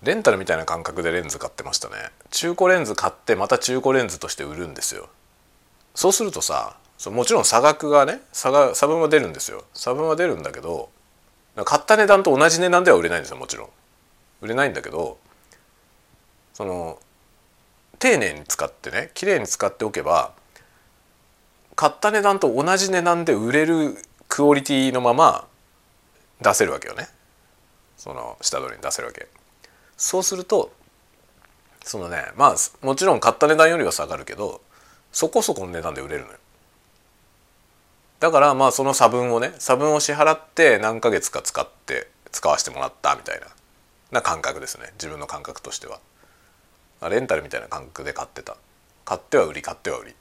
[0.03, 1.94] レンタルみたいな感覚でレンズ買ってましたね。
[2.31, 5.09] 中古レンズ買ってまた中古レンズとして売るんですよ。
[5.94, 9.65] そうするとさそうもちろん差額がね差が差分は出るんですよ。
[9.73, 10.91] 差分は出るんだけど
[11.65, 13.69] 買った値段と同じ値段では売れないんですよもちろん。
[14.43, 15.19] 売れないんだけど
[16.55, 16.99] その
[18.01, 20.33] 丁寧に使ってね綺麗に使っておけば
[21.77, 25.47] 買った値段と同じ値段で売れるクオリティのまま
[26.41, 27.09] 出せるわけよね。
[27.97, 29.29] その下取りに出せるわけ。
[29.97, 30.73] そうすると
[31.85, 34.61] そのねまあもちろん買った値段よりは下がるけど
[35.13, 36.39] そこそこの値段で売れるのよ。
[38.20, 43.46] だからまあその差分をね差分を支払って何ヶ月か使って使わせてもらったみたいな
[44.11, 44.90] な感覚ですね。
[44.94, 46.00] 自分の感覚としては。
[47.11, 48.57] レンタルみたいな感覚で買ってた。
[49.04, 50.11] 買っては売り買っては売り。
[50.11, 50.14] っ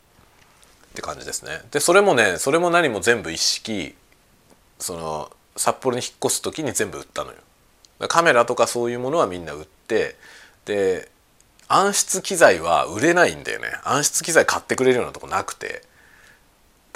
[0.94, 1.62] て感じですね。
[1.72, 3.96] でそれもねそれも何も全部一式
[4.80, 7.38] その札幌に引っ越す時に全部売ったのよ。
[8.08, 10.16] カメラとかそういうものはみんな売って
[10.66, 11.10] で
[11.68, 13.70] 暗室機材は売れないんだよね。
[13.84, 15.87] 暗室機材買ってくれるようなとこなくて。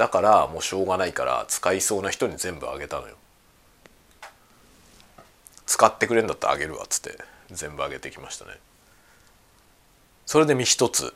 [0.02, 3.14] だからもうしょうがないから使いそうな人に全部あげたのよ。
[5.68, 7.20] 使ってくれんだったらあげるわっつって
[7.52, 8.54] 全部あげてきましたね。
[10.26, 11.14] それで身一つ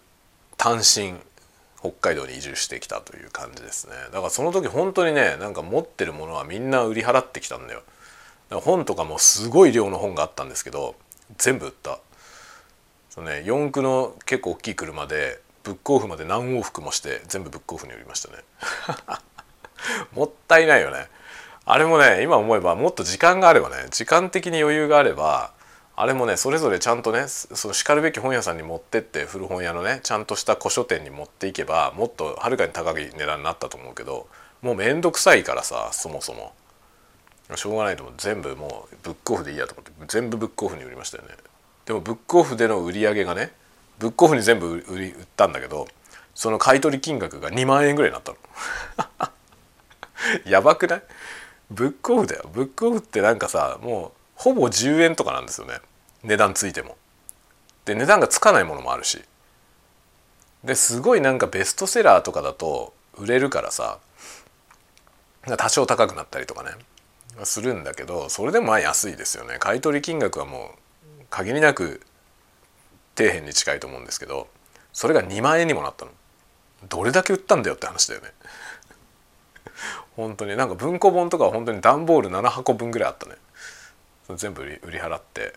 [0.55, 1.15] 単身
[1.79, 3.95] 北海道に移住してきたという感じですね。
[4.13, 7.81] だからその時本当にねなんか持ってるものはみんな売り払ってきたんだよ。
[8.51, 10.93] 本とかもすごい量の本があったんですけど
[11.39, 11.97] 全部売った。
[13.09, 18.43] そのね四駆の結構大きい車でブックオフまで何往復もして全部ブックオフに売りましたね。
[20.13, 21.09] もったいないよね。
[21.65, 25.51] あれもね今思えばもっと時間があればね時間的に余裕があれば
[25.95, 34.27] あれもねそれぞれちゃんとねそのしかるべき本屋さんに持ってって古本屋のねちゃんとした古書店に持っていけばもっとはるかに高い値段になったと思うけど
[34.61, 36.53] もうめんどくさいからさそもそも。
[37.55, 38.15] しょうがないと思う。
[38.17, 41.29] 全部もうブックオフでいいやと思って全部ブックオフに売りましたよね。
[41.85, 43.51] でもブックオフでの売り上げがね
[43.99, 45.87] ブックオフに全部売り売ったんだけど
[46.33, 48.37] その買取金額が2万円ぐらいになったの。
[50.45, 51.01] やばくない？
[51.71, 52.49] ブックオフだよ。
[52.53, 55.79] ブックオフってなんかさもうほぼ10円とかなんですよね。
[56.23, 56.97] 値段ついても。
[57.85, 59.23] で値段がつかないものもあるし。
[60.63, 63.99] ですごいなんかベストセラーとかだと売れるからさ
[65.57, 66.71] 多少高くなったりとかね
[67.43, 69.57] するんだけどそれでもまあ安いですよね。
[69.59, 70.71] 買取金額はも
[71.21, 72.01] う限りなく
[73.15, 74.47] 底辺に近いと思うんですけど
[74.93, 76.11] それが2万円にもなったの。
[76.87, 78.31] どれだけ売ったんだよって話だよね。
[80.15, 80.55] 本当に。
[80.55, 83.35] なんか文庫本とかは本当に段ボール7箱分ぐらいあったね
[84.35, 85.53] 全部売り払って。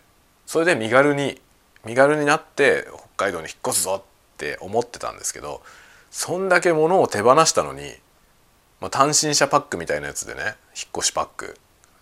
[0.47, 1.41] それで身軽に
[1.85, 5.63] 身軽になって北海道に引っ越すぞって思ってたんですけど
[6.11, 7.93] そんだけ物を手放したのに、
[8.81, 10.55] まあ、単身者パックみたいなやつでね引っ
[10.97, 11.57] 越しパック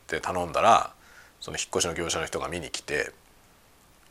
[0.09, 0.93] で頼んだら
[1.41, 3.13] その引っ越しの業者の人が見に来て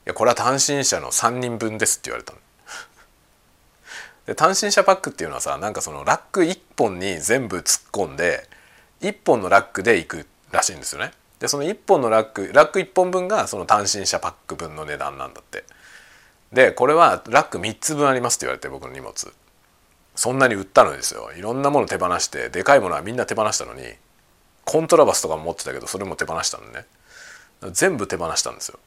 [0.05, 2.39] いやこれは単身者の3人分です」って言われたの。
[4.27, 8.49] で単身者パックっていうのはさなんかそのラック1本に全部突っ込んで
[9.01, 11.11] 1本のラックでいくらしいんですよね。
[11.39, 15.63] でその1本のラックラック1本分がその単身者パック分の値段なんだって。
[16.51, 19.33] でこれはラック3つ分ありますって言われて僕の荷物。
[20.15, 23.81] そんなに売ったのですよいろんなもの手放してでかいものはみんな手放したのに
[24.63, 26.85] コントラバスとかも持ってたけどそれも手放したのね
[27.71, 28.79] 全部手放したんですよ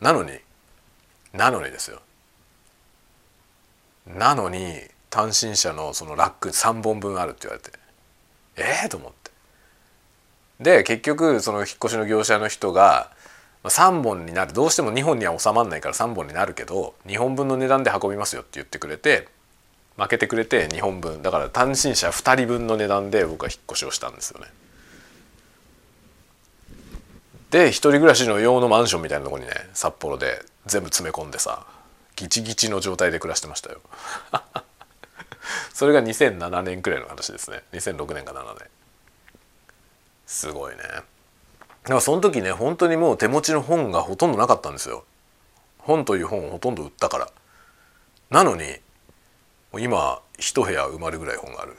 [0.00, 0.38] なのに
[1.34, 2.00] なのにですよ。
[4.06, 7.70] なのに単身者のそのラック3本分あるって言われて
[8.56, 9.30] ええー、と思って。
[10.60, 13.10] で結局その引っ越しの業者の人が
[13.64, 14.52] 3本になる。
[14.52, 19.28] どうしても2本には収まんないから3本になるけど2本分の値段で運びますよって言ってくれて
[19.96, 21.22] 負けてくれて2本分。
[21.22, 24.46] だから単身者2人分の値段で僕は引っ越しをしたんですよね。
[27.50, 31.66] で一人暮らしの用のマンションみたいなとこにね札幌で全部詰め込んでさ
[32.16, 33.80] ギチギチの状態で暮らしてましたよ。
[35.74, 37.62] それが2007年くらいの話ですね。
[37.72, 38.68] 2006年か7年
[40.26, 40.82] すごいね。
[40.82, 45.04] だからその時ね本当にもう手持ちの本がほとんどなかったんですよ。
[45.78, 47.30] 本という本をほとんど売ったから。
[48.30, 48.80] なのに
[49.74, 51.76] 今一部屋埋まるぐらい本がある。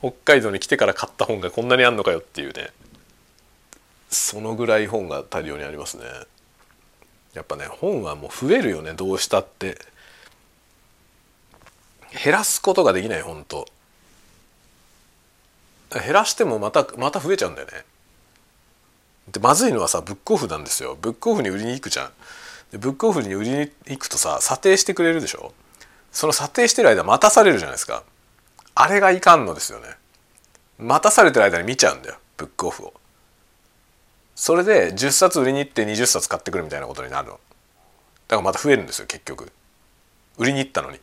[0.00, 2.70] 北海道に来てから買った本がこんなにあんのかよっていうね。
[4.10, 6.04] そのぐらい本が大量にありますね。
[7.36, 9.78] やっぱね本はもう増えるよねどうしたって。
[12.24, 13.66] 減らすことができない本当。
[15.92, 17.84] 減らしてもまたまた増えちゃうんだよね。
[19.30, 20.96] でまずいのはさブックオフなんですよ。
[21.00, 22.10] ブックオフに売りに行くじゃん。
[22.72, 25.52] でブックオフに売りに行くとさ査定してくれるでしょ。
[26.12, 28.02] その査定してる間待たされるじゃないですか。
[28.74, 29.88] あれがいかんのですよね。
[30.78, 32.94] 待たされてる間に見ちゃうんだよブックオフを。
[34.36, 37.32] それで10冊売りに行って20冊買ってくるみたいなことになるの。
[37.32, 39.50] だからまた増えるんですよ結局。
[40.36, 41.00] 売りに行ったのに。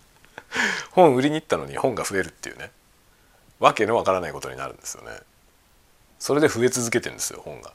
[0.92, 2.70] 本売りに行ったのに本が増えるっていうね。
[3.60, 5.18] わけのわからないことになるんですよね。
[6.18, 7.72] それで増え続けてるんですよ本が。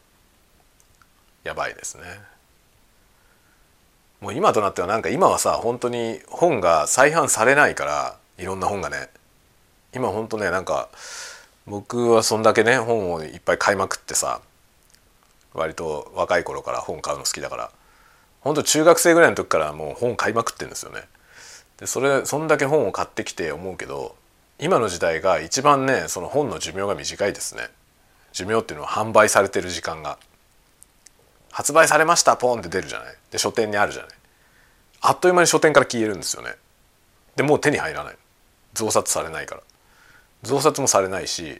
[1.44, 2.04] やばいですね。
[4.22, 9.10] もう今となってはなんか今はさ本当に本が再販されないからいろんな本がね。
[9.96, 10.90] 今本当ねなんか
[11.66, 14.42] 僕はそんだけね本をいっぱい買いまくってさ
[15.60, 17.72] 割と若い頃から本買うの好きだから
[18.42, 21.04] 本当中学生ぐらいの時からもう本買いまくってるんですよね。
[21.78, 24.16] でそれそんだけ本を買ってきて思うけど
[24.60, 27.70] 今の時代が一番ねその本の寿命が短いですね。
[28.32, 30.18] 寿命っていうのは販売されてる時間が。
[31.52, 33.16] 発売されましたポンって出るじゃない。
[33.32, 34.12] で書店にあるじゃない。
[35.02, 36.52] あっという間に書店から消えるんですよね。
[37.36, 38.16] でもう手に入らない。
[38.74, 39.62] 増刷されないから。
[40.44, 41.60] 増刷もされないし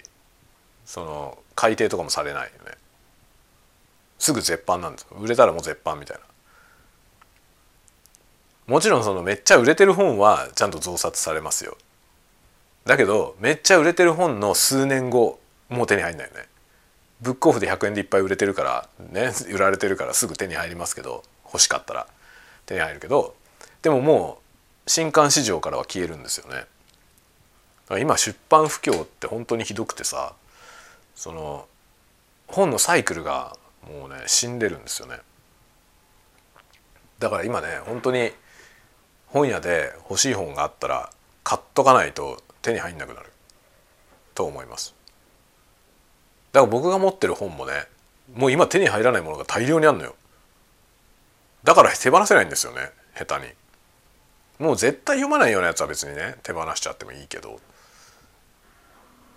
[0.86, 2.78] その改訂とかもされないよね。
[4.20, 6.24] すぐ絶版なんです売れたらもう絶版みたいな。
[8.68, 11.76] もちろんそのめっちゃ売れてる本はちゃんと増刷されますよ。
[12.86, 16.48] だけどめっちゃ売れてる本の数年後もう手に入んないよね。
[17.22, 22.08] ブックオフで100円でいっぱい売れてるからね売られてるからすぐ手に入りますけど欲しかったら
[22.66, 23.36] 手に入るけど
[23.82, 24.40] でもも
[24.86, 26.66] う新刊市場からは消えるんですよね。
[28.00, 30.34] 今出版不況って本当にひどくてさ
[31.16, 31.66] その
[32.48, 35.18] 本のサイクルがもうね死んでるんですよね。
[37.20, 38.32] だから今ね本当に
[39.28, 41.12] 本屋で欲しい本があったら
[41.44, 43.30] 買っとかないと手に入んなくなる。
[44.36, 44.96] と思います。
[46.54, 47.74] だから僕が持ってる本もね
[48.34, 50.16] もう今手に入らないものが大量にあるのよ。
[51.66, 53.54] だから手放せないんですよね下手に。
[54.60, 57.60] もう絶対読まないようなやつは別にね手放しちゃってもいいけど、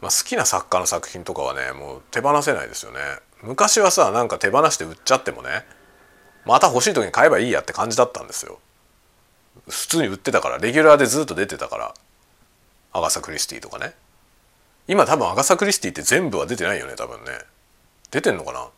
[0.01, 2.99] まあ、好きな作家の作品とかはねもう手放せないですよね。
[3.43, 5.65] 昔はさなんか手放して売っちゃってもね
[6.45, 8.59] また欲しい時に買えばいいやって感じだったんですよ。
[9.69, 11.95] 普通に売ってたからレギュラーでずっと出てたから
[12.93, 13.95] アガサ・クリスティとかね。
[14.89, 17.31] 今多分アガサ・クリスティって全部は出てないよね多分ね。
[18.11, 18.69] 出てんのかな？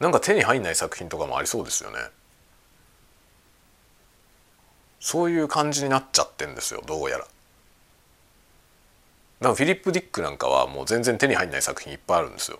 [0.00, 1.98] なんか手に入んない作品とかもありそうですよね。
[5.00, 7.24] そういう感じになっちゃってんですよどうやら。
[7.24, 7.30] だか
[9.40, 12.58] らフィリップ・ディックなんかはもう全然手に入んない作品いっぱいあるんですよ。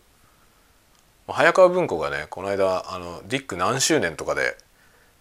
[1.28, 4.56] 早川文庫がねこの間あのディック何周年とかで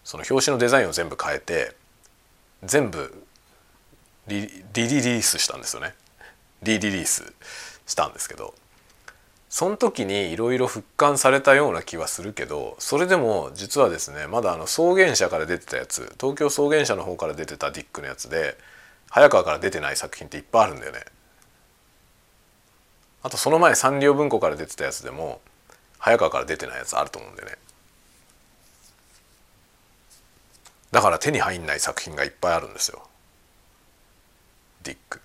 [0.04, 1.74] その表紙のデザインを全部変えて
[2.62, 3.24] 全部
[4.28, 5.94] リリリースしたんですよね
[6.62, 7.32] リリリース
[7.86, 8.54] したんですけど
[9.48, 18.56] その時にいろいろ復刊されたような気はするけどそれでも実はですねまだあの草原社から出てたやつ東京草原社の方から出てたディックのやつで
[19.10, 20.98] 早川から出てない作品っていっぱいあるんだよね。
[23.22, 25.40] あとその前サンリオ文庫から出てたやつでも
[25.98, 27.58] 早川から出てないやつあると思うんでね。
[30.92, 33.06] だから手に入んない作品がいっぱいあるんですよ。
[34.82, 35.20] ディック。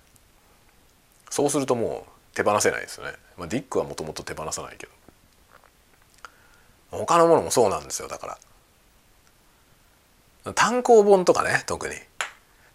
[1.30, 4.92] そうするともう手放せないですよね、まあ、ディックはもともと手放さないけど。
[6.90, 8.38] 他のものもそうなんですよだか
[10.44, 10.52] ら。
[10.54, 11.94] 単行本とかね特に。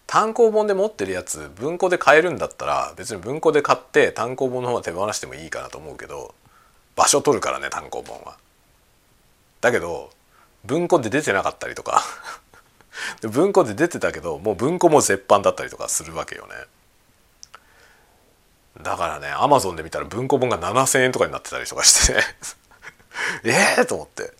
[0.08, 6.34] 単行本で持ってるやつ文庫で買えるんだったら別に文庫で買って単行本の方は手放してもいいかなと思うけど
[6.98, 8.36] 場所取るからね単行本は。
[9.60, 10.10] だけど
[10.64, 12.02] 文庫で出てなかったりとか。
[13.22, 16.54] 文庫で出てたけどもう文庫も絶版だったりとかするわけよね。
[18.82, 22.22] だからねアマゾンで見たら文庫本が7,000円とかになってたりとかしてね。
[23.44, 24.32] ええと思って。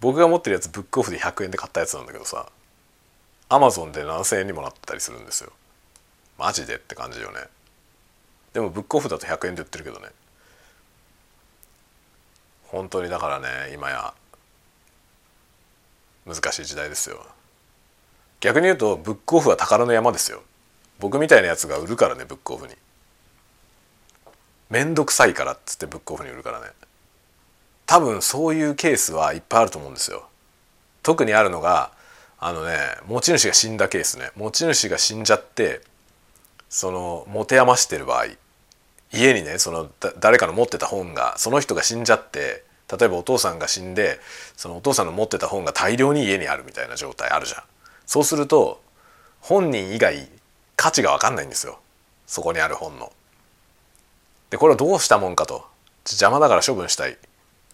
[0.00, 2.48] 僕が持ってるやつブックオフで100円で買ったやつなんだけどさ。
[3.48, 5.52] アマゾンで7,000円にもなってたりするんですよ。
[6.38, 7.40] マジでって感じよね。
[8.52, 10.08] でもブックオフだと100円で売ってるけどね。
[12.72, 14.14] 本当にだからね今や
[16.26, 17.24] 難しい時代ですよ。
[18.40, 20.42] 逆に言うとブックオフは宝の山ですよ。
[20.98, 22.74] 僕みたいなやつが売るからねブックオフに。
[24.70, 26.66] 面倒くさいからっつってブックオフに売るからね。
[27.84, 30.26] 多分そういうケースはいっぱいあると思うんですよ。
[31.02, 31.92] 特にあるのが
[32.38, 34.30] あのね持ち主が死んだケースね。
[34.34, 35.82] 持ち主が死んじゃって
[36.70, 38.26] その持て余してる場合。
[39.12, 44.18] 家にねその誰かの持ってた本がその人が死んじゃって例えばお父さんが死んで
[44.56, 47.62] そのお父さんの持ってた本が大量に家にあるみたいな状態あるじゃん。
[48.06, 48.82] そうすると
[49.40, 50.28] 本人以外
[50.76, 51.78] 価値が分かんないんですよ。
[52.26, 53.12] そこにある本の。
[54.50, 55.64] でこれをどうしたもんかと。
[56.04, 57.16] 邪魔だから処分したい。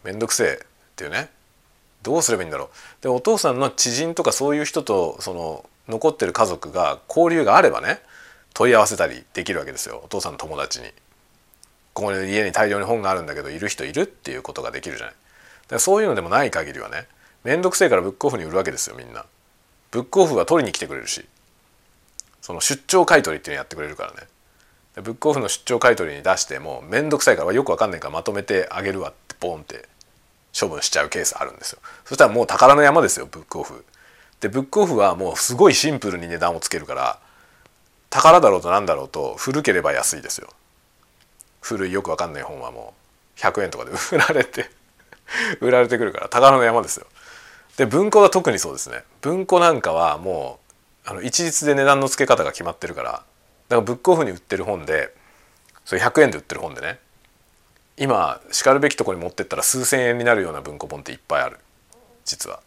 [0.04, 0.60] めんどくせえ。
[0.62, 0.66] っ
[0.96, 1.30] ていうね。
[2.02, 2.70] どうすればいいんだろ
[3.00, 3.02] う。
[3.02, 8.00] でお父さんの知人とかそういう人とその残ってる家族が交流があればね
[8.54, 10.02] 問い合わせたりできるわけですよ。
[10.04, 10.92] お父さんの友達に。
[11.98, 15.14] ここに家に大量に本があるんだけどいる人いるっていうことができるじゃない。
[15.66, 17.08] だそういうのでもない限りはね
[17.42, 19.24] 面倒くせえからブックオフに売るわけですよみんな。
[19.90, 21.26] ブックオフは取りに来てくれるし
[22.40, 24.28] その出張買取っていうのやってくれるからね。
[25.02, 29.88] ブックオフの出張買取に出しても面倒くさいからよくわかんないからまとめてあげるわってボンって
[30.58, 31.80] 処分しちゃうケースあるんですよ。
[32.04, 33.84] そしたらもう宝の山ですよブックオフ。
[34.38, 37.18] でブックオフはもうすごいシンプルに値段をつけるから
[38.08, 40.48] 宝だろうと何だろうと古ければ安いですよ。
[41.60, 42.94] 古いよくわかんない本はも
[43.36, 44.70] う100円とかで 売られて
[45.60, 47.06] 売られてくるから宝の山ですよ。
[47.76, 49.04] で文庫は特にそうですね。
[49.20, 50.58] 文庫なんかはも
[51.06, 53.24] うあの一律で値段の付け方が決まってるからだか
[53.70, 55.14] らブックオフに売ってる本で
[55.84, 56.98] それ100円で売ってる本でね
[57.96, 61.58] 今しかるべきとこに持ってったら数千円になるような文庫本っていっぱいある
[62.24, 62.60] 実は。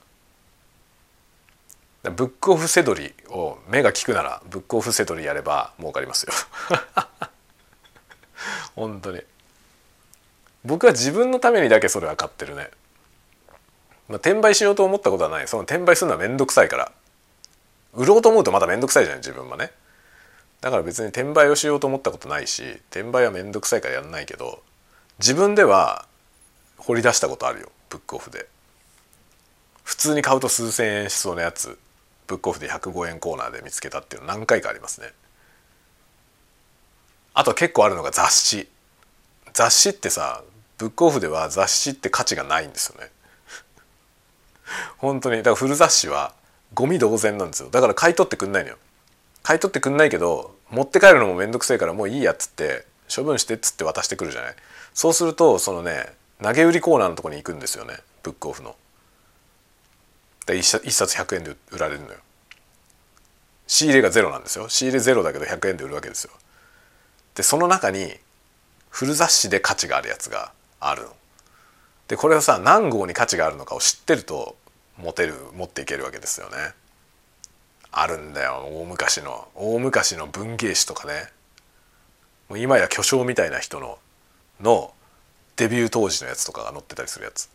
[2.03, 6.33] ブックオフセドリを目が利くならブックオフセドリやれば儲かりますよ
[8.81, 9.21] 本当に。
[10.65, 12.69] 僕は自分のためにだけそれは買ってるね、
[14.09, 15.47] まあ、転売しようと思ったことはない。
[15.47, 16.91] その転売するのは面倒くさいから。
[17.93, 19.71] 売ろうと思うとまだ面倒くさいじゃない自分はね。
[20.61, 24.61] だから別に転売をしようと思ったことないし転売は面倒くさいからやんないけど
[25.17, 26.05] 自分では
[26.77, 28.47] 掘り出したことあるよブックオフで。
[29.83, 31.77] 普通に買うと数千円しそうなやつ
[32.27, 35.11] ブックオフで105円コーナーで見つけたっていうの何回かありますね。
[37.33, 38.67] あと結構あるのが雑誌。
[39.53, 40.43] 雑誌ってさ
[40.77, 43.09] ブックオフでは雑誌って価値がないんですよね。
[44.97, 45.37] 本当に。
[45.37, 46.33] だから古雑誌は
[46.73, 47.69] ゴミ同然なんですよ。
[47.69, 48.77] だから買い取ってくんないのよ。
[49.43, 54.55] 買い取ってくんないけど持って帰るのも面倒くせえからもういいやっつって処分してっつって渡してくるじゃない。
[54.93, 56.07] そうするとそのね
[56.41, 57.95] 投げ売りコーナーのとこに行くんですよね。
[58.23, 58.75] ブックオフの。
[60.45, 62.17] で 1, 1冊100円で売られるのよ。
[63.67, 64.69] 仕入れがゼロなんですよ。
[64.69, 66.31] 仕入れゼロだけど100円で売るわけですよ。
[67.35, 68.13] でその中に
[68.89, 71.09] 古雑誌で価値があるやつがあるの。
[72.07, 74.57] でこれはさ何号に価値があるのかを知ってると
[74.97, 76.55] 持てる持っていけるわけですよね。
[77.91, 81.13] あるんだよ大昔の大昔の文芸誌とかね
[82.49, 83.97] もう今や巨匠みたいな人の
[84.61, 84.93] の
[85.57, 87.49] デビュー当時のやつとかが載ってたりするやつ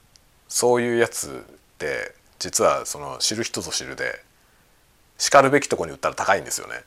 [0.48, 4.22] そういうやつって実はその知る人ぞ知るで
[5.18, 6.82] しかるべきとこに売ったら高いんですよね。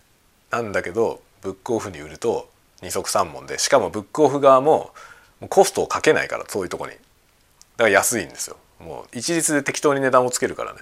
[0.51, 2.49] なんだけどブックオフに売ると
[2.81, 4.91] 二足三門でしかもブックオフ側も
[5.49, 6.91] コストをかけないからそういうとこに。
[6.91, 7.03] だか
[7.83, 8.57] ら安いんですよ。
[8.79, 10.79] もう一律で適当に値段をつけるからね。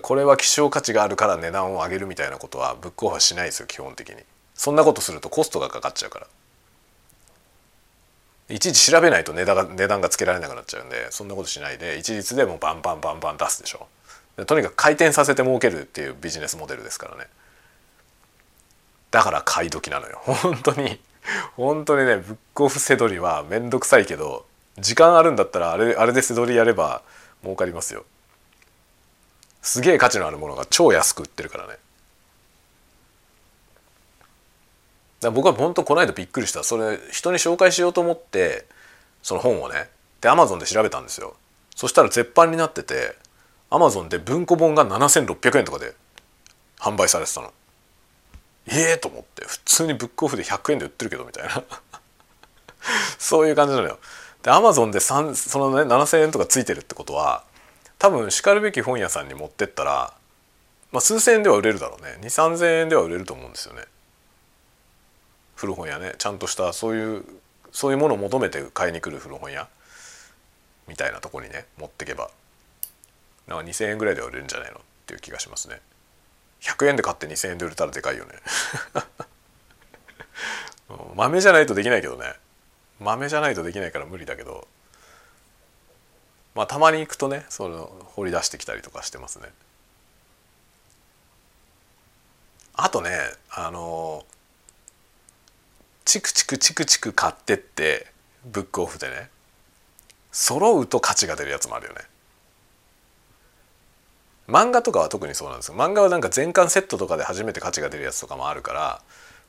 [0.00, 4.16] これは希少価値があるから値段を上げるみたいなことはブックオフはしないですよ基本的に。
[4.54, 6.26] そんなことするとコストがかかっちゃうから。
[8.48, 13.86] いちいち調べないと値段が値段がつけられなくなっちゃうんでそんなことしないで一律でもうバンバンバンバン出すでしょ。
[14.46, 17.28] とにかく回転させて儲けるっていうビジネスモデルですからね。
[19.12, 20.20] だから買い時なのよ。
[20.24, 20.98] 本当に。
[21.56, 24.44] 本当にねブックオフせどりは面倒くさいけど
[24.78, 27.02] 時間あるんだったらあれあれでせどりやれば
[27.44, 28.04] 儲かりますよ。
[29.60, 31.74] すげえ価値のあるものが超安く売ってるからね。
[35.20, 36.64] だ僕は本当この間びっくりした。
[36.64, 38.64] それ人に紹介しようと思って
[39.22, 39.88] その本をね
[40.20, 41.36] でアマゾンで調べたんですよ。
[41.76, 43.14] そしたら絶版になってて
[43.70, 45.94] アマゾンで文庫本が7600円とかで
[46.78, 47.52] 販売されてたの。
[48.66, 51.62] ええー、と思って普通にブックオフで100円で売ってるけどみたいな。
[53.18, 53.98] そういう感じなのよ。
[54.42, 57.44] でアマゾンでそのね7,000円とかついてるってことは
[57.98, 60.14] 多分しかるべき本屋さんに持ってったら
[60.90, 62.18] まあ数千円では売れるだろうね。
[62.20, 63.84] 2 3 0 0 0円では売れると思うんですよね。
[65.56, 66.14] 古本屋ね。
[66.18, 67.24] ちゃんとしたそういう
[67.72, 69.68] そういうものを求めて買いに来る古本屋。
[70.88, 72.30] みたいなとこにね持ってけば。
[73.46, 74.78] なんか2,000円ぐらいでは売れるんじゃないの？
[74.78, 75.80] っていう気がしますね。
[76.62, 78.32] 100円で買って2,000円で売れたらでかいよね。
[81.14, 82.34] 豆じゃないとできないけどね。
[83.00, 84.66] 豆じゃないとできないから無理だけど。
[86.54, 89.48] まあたまに行くとねその掘り出してきたりとかしてますね。
[92.74, 93.10] あとね
[93.50, 94.24] あの
[96.04, 98.06] チクチクチクチク買ってって
[98.44, 99.30] ブックオフでね
[100.30, 102.02] 揃うと価値が出るやつもあるよね。
[104.52, 108.74] 漫画とかは特にそうなんですよ漫画はなんか全巻セットとかで初めて価値が出るやつとかもあるか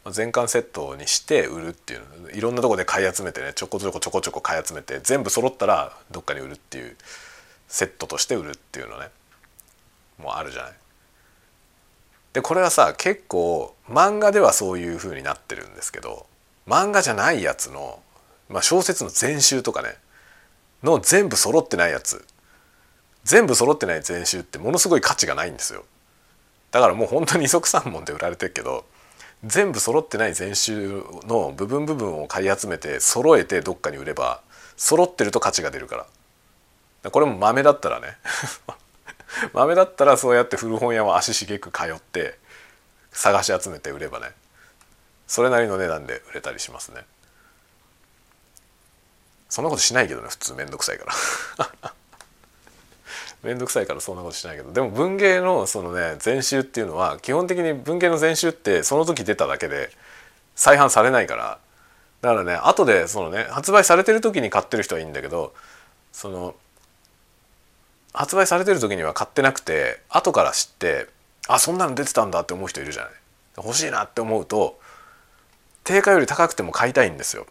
[0.05, 2.01] ら全巻セットにして売るっていう
[2.33, 6.95] いろんなとこで買い集めてねちょこちょこちょこちょこ買い集めて全部揃ったらどっかに売るっていう
[7.67, 9.09] セットとして売るっていうのね
[10.17, 10.73] もうあるじゃない。
[12.31, 16.25] でこれはさ結構漫画ではそういう風になってるんですけど
[16.65, 18.01] 漫画じゃないやつの、
[18.49, 19.95] まあ、小説の全集とかね
[20.81, 22.25] の全部揃ってないやつ
[23.23, 25.85] 全部揃ってない全集ってものすごい価値がないんですよ。
[26.71, 28.85] だからもう本当に二足三門で売られてるけど
[29.45, 34.41] 全部揃ってない全集の部分部分を買い集めて揃えてどっかに売れば
[34.75, 36.07] 揃ってると価値が出るか
[37.03, 37.11] ら。
[37.11, 38.17] これも豆だったらね。
[39.53, 42.37] 豆だったらそうやって古本屋を足しげく通って
[43.11, 44.31] 探し集めて売ればね。
[45.27, 47.05] それなりの値段で売れたりしますね。
[49.49, 51.05] そんなことしないけどね普通面倒くさいか
[51.81, 51.93] ら。
[53.43, 59.89] 面倒くさいからそんなことしないけどでも文芸のそのね全集っていうのは基本的に文芸の全集ってその時出ただけで
[60.55, 61.59] 再販されないから。
[62.21, 65.53] だからね後でそのね発売されてる時に買ってる人はいいんだけど
[66.13, 66.55] その
[68.13, 71.07] 発売されてる時には買ってなくて後から知って
[71.49, 73.11] あそんなの出てたんだって思う人いるじゃない。
[73.57, 74.79] 欲しいなって思うと
[75.83, 77.45] 定価より高くても買いたいんですよ。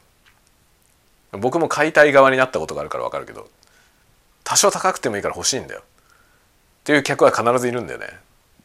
[1.33, 3.49] 僕も買いたい側になったことがあるから分かるけど。
[4.45, 5.83] 多少高くてもいいから欲しいんだよ。
[5.83, 8.07] っていう客は必ずいるんだよね。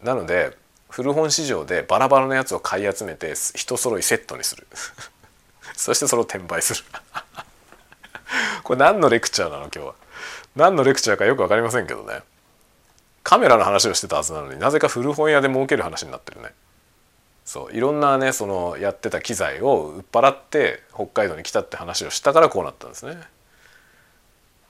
[0.03, 0.57] なので
[0.89, 4.67] 古本市場でバラバラのやつを買い集めて一揃いセットにする。
[5.75, 6.83] そしてそれを転売する。
[8.63, 9.93] これ何のレクチャーなの今日は。
[10.55, 12.21] 何のレクチャーかよく分かりませんけどね。
[13.23, 16.53] カメラの話をしてたはずなのになぜか古本屋で儲ける話になってるね。
[17.43, 23.21] そういろんなねそのやってた機材を売っ払って北海道に来たって話をしたからこうなったんですね。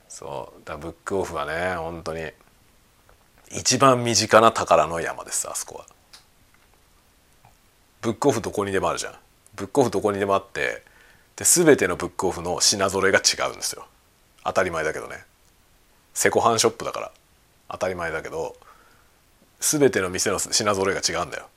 [0.09, 0.61] そう。
[0.65, 2.31] だブックオフはね本当に。
[3.51, 5.85] 一番身近な宝の山ですあそこは。
[8.01, 9.13] ブックオフどこにでもあるじゃん。
[9.55, 10.83] ブックオフどこにでもあって
[11.35, 13.85] で全てのブックオフの品揃えが違うんですよ。
[14.43, 15.23] 当たり前だけどね。
[16.13, 17.11] セコハンショップだから。
[17.69, 18.55] 当たり前だけど
[19.59, 21.47] 全ての店の品揃えが違うんだよ。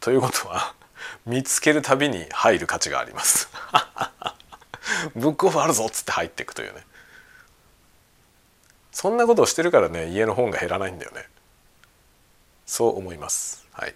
[0.00, 0.74] ということは
[1.26, 3.48] 見つけるたびに入る価値があります。
[5.14, 6.84] ブックオフあるぞっつって入っていくというね。
[8.94, 11.24] そんなことをしてるからね家の本が減らないんだよね。
[12.64, 13.66] そう思います。
[13.72, 13.94] はい。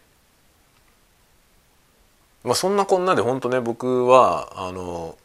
[2.43, 5.17] まあそんなこんなで本当ね僕はあの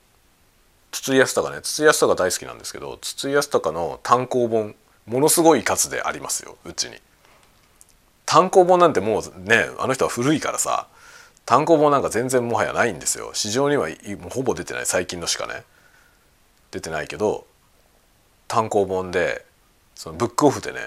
[0.91, 1.61] 筒井康隆ね。
[1.63, 4.75] 筒井康隆大好きなんですけど筒井康隆の単行本
[5.07, 7.01] ものすごい数でありますようちに。
[8.27, 10.87] 単行本なんてもうねあの人は古いからさ
[11.47, 13.31] 単行本なんか全然もはやないんですよ。
[13.33, 14.85] 市場にはもうほぼ出てない。
[14.85, 15.63] 最近のしかね。
[16.69, 17.47] 出てないけど
[18.47, 19.45] 単行本で
[19.95, 20.79] そのブックオフでね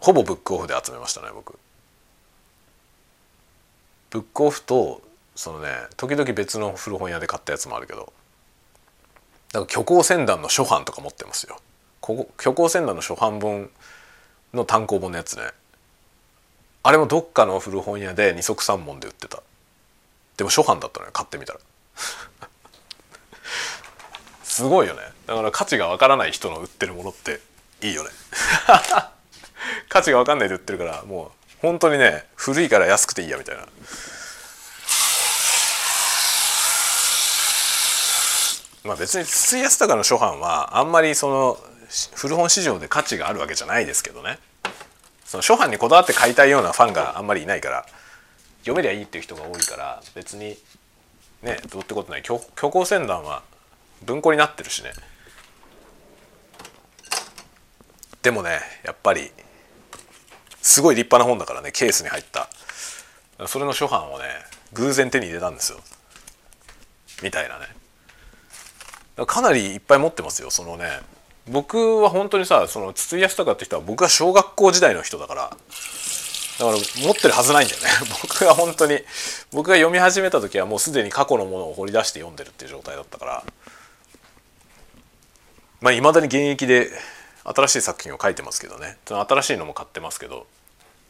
[0.00, 1.58] ほぼブックオフで集めましたね僕。
[4.10, 5.00] ブックオフと
[5.34, 8.12] そのね時々別の古本屋で買ったやつもあるけど
[9.52, 11.58] だから虚構船団の初版とか持ってますよ。
[12.00, 13.70] ここ虚構船団の初版本
[14.52, 15.42] の単行本のやつね。
[16.82, 19.42] あれもどっかの古本屋で二足三門で売ってた。
[20.36, 21.60] でも初版だったのよ買ってみたら。
[24.42, 25.00] すごいよね。
[25.26, 27.40] だから価値がわからない人の売ってるものって。
[27.84, 28.10] いいよね。
[29.90, 31.30] 価値が分かんないで売ってるからもう
[31.60, 33.66] 本当にね古いから安くていいやみたいな。
[38.84, 41.58] まあ別に筒井康隆の初版はあんまりその
[42.14, 44.38] 古本市場で価値があるわけじゃないですけどね。
[45.26, 47.86] その初版にこだわって買いたいようなファンがあんまりいないから
[48.60, 50.56] 読めりゃいいっていう人が多いから別に
[51.42, 52.22] ねどうってことない。
[52.24, 53.42] 虚構船団は
[54.02, 54.92] 文庫になってるしね。
[58.24, 59.30] でもねやっぱり
[60.62, 62.48] すごい立派な本だからねケースに入った。
[63.46, 64.24] それの初版をね
[64.72, 65.78] 偶然手に入れたんですよ。
[67.22, 67.66] みたいなね。
[69.26, 70.86] かなりいっぱい持ってますよそのね。
[71.46, 75.42] 僕は本当にさその筒井康隆って人は僕が小学校時代の人だから。
[75.50, 77.88] だから持ってるはずないんだよね。
[78.22, 79.00] 僕が本当に
[79.52, 83.44] 僕が読み始めた時はもうすでに過去のものを掘り出して読んでるっていう状態だったから。
[85.82, 86.90] まあいまだに現役で
[87.44, 88.96] 新しい作品を書いてますけどね。
[89.06, 90.46] 新しいのも買ってますけど。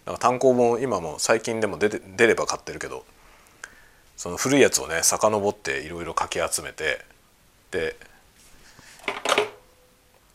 [0.07, 3.05] なんか単行本今も最近でも出て出れば買ってるけど
[4.17, 7.05] その古いやつをね遡っていろいろかき集めて
[7.71, 7.97] で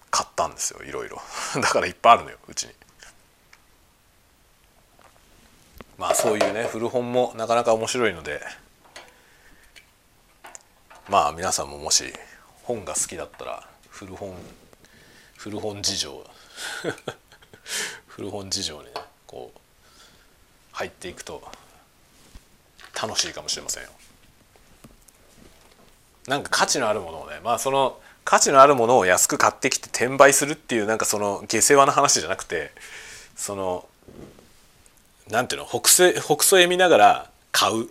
[0.09, 1.21] 買ったんですよいろいろ。
[1.61, 2.73] だからいっぱいあるのようちに。
[5.97, 8.41] まあそういうね古本もなかなか面白いので
[11.09, 12.13] まあ皆さんももし
[12.63, 14.33] 本が好きだったら古本
[15.41, 16.25] 古本事情。
[18.07, 18.91] 古本事情にね
[19.25, 19.59] こう
[20.73, 21.41] 入っていくと
[23.01, 23.89] 楽しいかもしれませんよ。
[26.27, 32.71] なんか価値のあるものをねまあその価値のあるものを安く買ってきて転売するっていうなんかその下世話な話じゃなくて
[33.37, 33.87] その
[35.29, 37.87] なんていうの北西北総へ見ながら買う。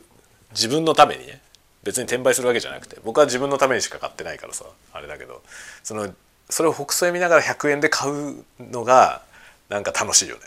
[0.51, 1.41] 自分のためにね。
[1.83, 2.99] 別に転売するわけじゃなくて。
[3.05, 5.43] 僕は自分のためにしか買ってないからさあれだけど。
[5.83, 6.13] その
[6.51, 9.23] それを北総へ見ながら100円で買うのが
[9.69, 10.43] なんか楽しいよね。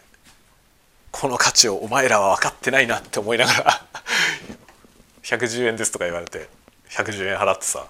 [1.11, 3.85] この価値をお前らは分かってないなって思いながら
[5.23, 6.47] 110円ですとか言われて
[6.89, 7.85] 110円払ってさ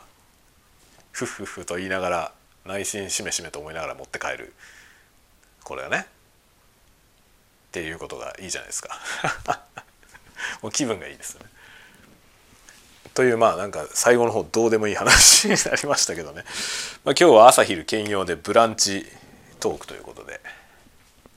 [1.12, 2.32] フッフッフと言いながら
[2.66, 4.54] 内心しめしめと思いながら持って帰る
[5.64, 9.00] これはねっていうことがいいじゃないですか
[10.62, 11.50] もう気分がいいですよね。
[13.14, 16.44] というまあなんか最後の方どうでもいい話になりましたけどね、
[17.04, 19.06] まあ、今日は朝昼兼用でブランチ
[19.60, 20.40] トークということで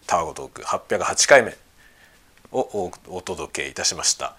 [0.07, 1.57] タワゴトーク808回目
[2.53, 4.37] をお届けいたしました。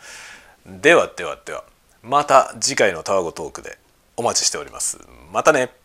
[0.66, 1.64] ではではでは
[2.02, 3.78] また次回のタワゴトークで
[4.16, 5.00] お待ちしております。
[5.32, 5.85] またね。